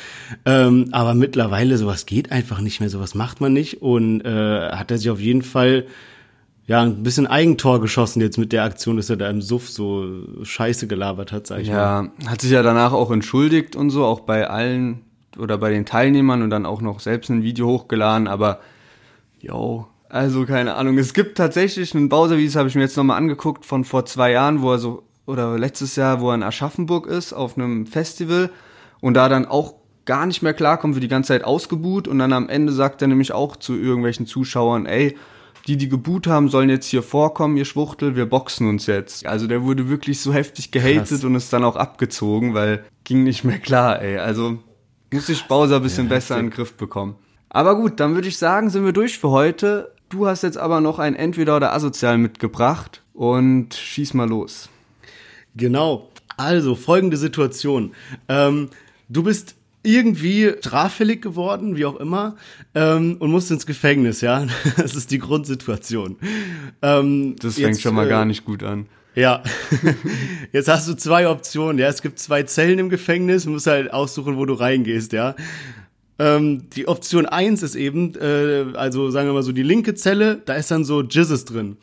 [0.45, 4.91] Ähm, aber mittlerweile sowas geht einfach nicht mehr, sowas macht man nicht und äh, hat
[4.91, 5.87] er sich auf jeden Fall
[6.67, 10.09] ja, ein bisschen Eigentor geschossen jetzt mit der Aktion, dass er da im Suff so
[10.43, 12.11] Scheiße gelabert hat, sag ich ja, mal.
[12.25, 15.03] Ja, hat sich ja danach auch entschuldigt und so, auch bei allen
[15.39, 18.61] oder bei den Teilnehmern und dann auch noch selbst ein Video hochgeladen, aber
[19.41, 20.99] yo, also keine Ahnung.
[20.99, 24.61] Es gibt tatsächlich einen Bowser-Videos, habe ich mir jetzt nochmal angeguckt, von vor zwei Jahren,
[24.61, 28.51] wo er so, oder letztes Jahr, wo er in Aschaffenburg ist, auf einem Festival
[29.01, 32.35] und da dann auch gar nicht mehr klarkommt, wird die ganze Zeit ausgebuht und dann
[32.35, 35.17] am Ende sagt er nämlich auch zu irgendwelchen Zuschauern, ey,
[35.67, 39.25] die, die geboot haben, sollen jetzt hier vorkommen, ihr Schwuchtel, wir boxen uns jetzt.
[39.25, 41.25] Also der wurde wirklich so heftig gehatet Krass.
[41.25, 44.19] und ist dann auch abgezogen, weil ging nicht mehr klar, ey.
[44.19, 44.59] Also
[45.11, 47.17] muss ich Bowser ein bisschen ja, besser in den Griff bekommen.
[47.49, 49.92] Aber gut, dann würde ich sagen, sind wir durch für heute.
[50.13, 54.69] Du hast jetzt aber noch ein Entweder oder Asozial mitgebracht und schieß mal los.
[55.57, 56.11] Genau.
[56.37, 57.95] Also, folgende Situation.
[58.29, 58.69] Ähm,
[59.09, 62.37] du bist irgendwie straffällig geworden, wie auch immer,
[62.75, 64.47] ähm, und musste ins Gefängnis, ja.
[64.77, 66.17] Das ist die Grundsituation.
[66.83, 68.89] Ähm, das fängt jetzt, schon mal äh, gar nicht gut an.
[69.15, 69.43] Ja.
[70.53, 71.89] Jetzt hast du zwei Optionen, ja.
[71.89, 75.37] Es gibt zwei Zellen im Gefängnis, du musst halt aussuchen, wo du reingehst, ja.
[76.23, 80.41] Ähm, die Option eins ist eben, äh, also sagen wir mal so, die linke Zelle,
[80.45, 81.79] da ist dann so Jizzes drin.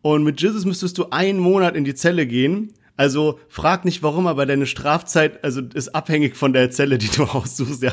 [0.00, 2.72] Und mit Jizzes müsstest du einen Monat in die Zelle gehen
[3.02, 7.22] also frag nicht warum, aber deine Strafzeit also ist abhängig von der Zelle, die du
[7.34, 7.92] aussuchst, ja.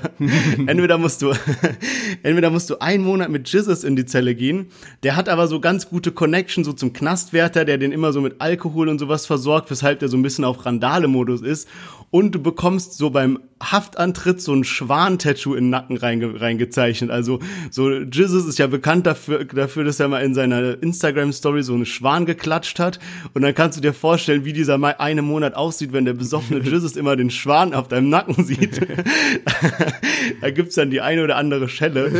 [0.67, 1.33] entweder musst du
[2.23, 4.67] entweder musst du einen Monat mit Jesus in die Zelle gehen.
[5.03, 8.35] Der hat aber so ganz gute Connection so zum Knastwärter, der den immer so mit
[8.39, 11.67] Alkohol und sowas versorgt, weshalb der so ein bisschen auf Randale-Modus ist.
[12.11, 17.11] Und du bekommst so beim Haftantritt so ein Schwan-Tattoo in den Nacken reinge reingezeichnet.
[17.11, 17.39] Also
[17.69, 21.85] so Jesus ist ja bekannt dafür, dafür, dass er mal in seiner Instagram-Story so einen
[21.85, 22.99] Schwan geklatscht hat.
[23.33, 26.95] Und dann kannst du dir vorstellen, wie dieser eine Monat aussieht, wenn der besoffene Jesus
[26.95, 28.79] immer den Schwan auf deinem Nacken sieht.
[30.41, 32.11] da gibt's dann die eine oder andere Schelle.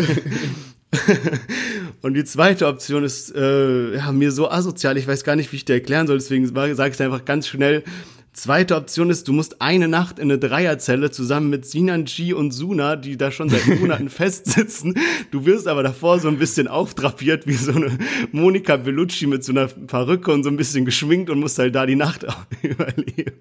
[2.01, 5.57] Und die zweite Option ist äh, ja, mir so asozial, ich weiß gar nicht, wie
[5.57, 7.83] ich dir erklären soll, deswegen sage ich es einfach ganz schnell.
[8.33, 12.51] Zweite Option ist, du musst eine Nacht in eine Dreierzelle zusammen mit Sinan G und
[12.51, 14.95] Suna, die da schon seit Monaten festsitzen.
[15.31, 17.97] Du wirst aber davor so ein bisschen aufdrapiert wie so eine
[18.31, 21.85] Monika Bellucci mit so einer Perücke und so ein bisschen geschminkt und musst halt da
[21.85, 22.25] die Nacht
[22.61, 23.33] überleben.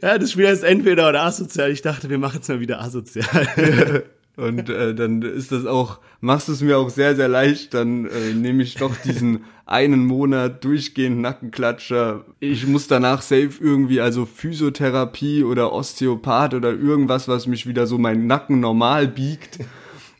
[0.00, 1.70] Ja, das Spiel ist entweder oder asozial.
[1.70, 4.04] Ich dachte, wir machen es mal wieder asozial.
[4.36, 8.06] Und äh, dann ist das auch, machst du es mir auch sehr, sehr leicht, dann
[8.06, 12.24] äh, nehme ich doch diesen einen Monat durchgehend Nackenklatscher.
[12.40, 17.96] Ich muss danach safe irgendwie, also Physiotherapie oder Osteopath oder irgendwas, was mich wieder so
[17.96, 19.60] mein Nacken normal biegt.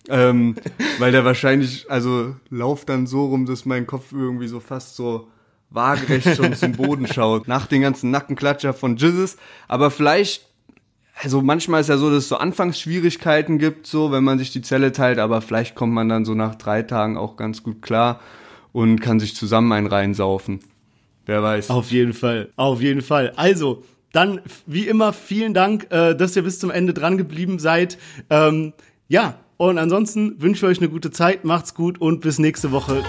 [0.08, 0.54] ähm,
[0.98, 5.28] weil der wahrscheinlich, also lauft dann so rum, dass mein Kopf irgendwie so fast so
[5.70, 7.48] waagerecht schon zum Boden schaut.
[7.48, 9.36] Nach den ganzen Nackenklatscher von Jizzes.
[9.66, 10.46] Aber vielleicht
[11.22, 14.62] also manchmal ist ja so, dass es so Anfangsschwierigkeiten gibt, so wenn man sich die
[14.62, 18.20] Zelle teilt, aber vielleicht kommt man dann so nach drei Tagen auch ganz gut klar
[18.72, 20.60] und kann sich zusammen einen reinsaufen.
[21.26, 21.70] Wer weiß.
[21.70, 23.32] Auf jeden Fall, auf jeden Fall.
[23.36, 27.98] Also, dann wie immer vielen Dank, äh, dass ihr bis zum Ende dran geblieben seid.
[28.30, 28.72] Ähm,
[29.08, 33.02] ja, und ansonsten wünsche ich euch eine gute Zeit, macht's gut und bis nächste Woche.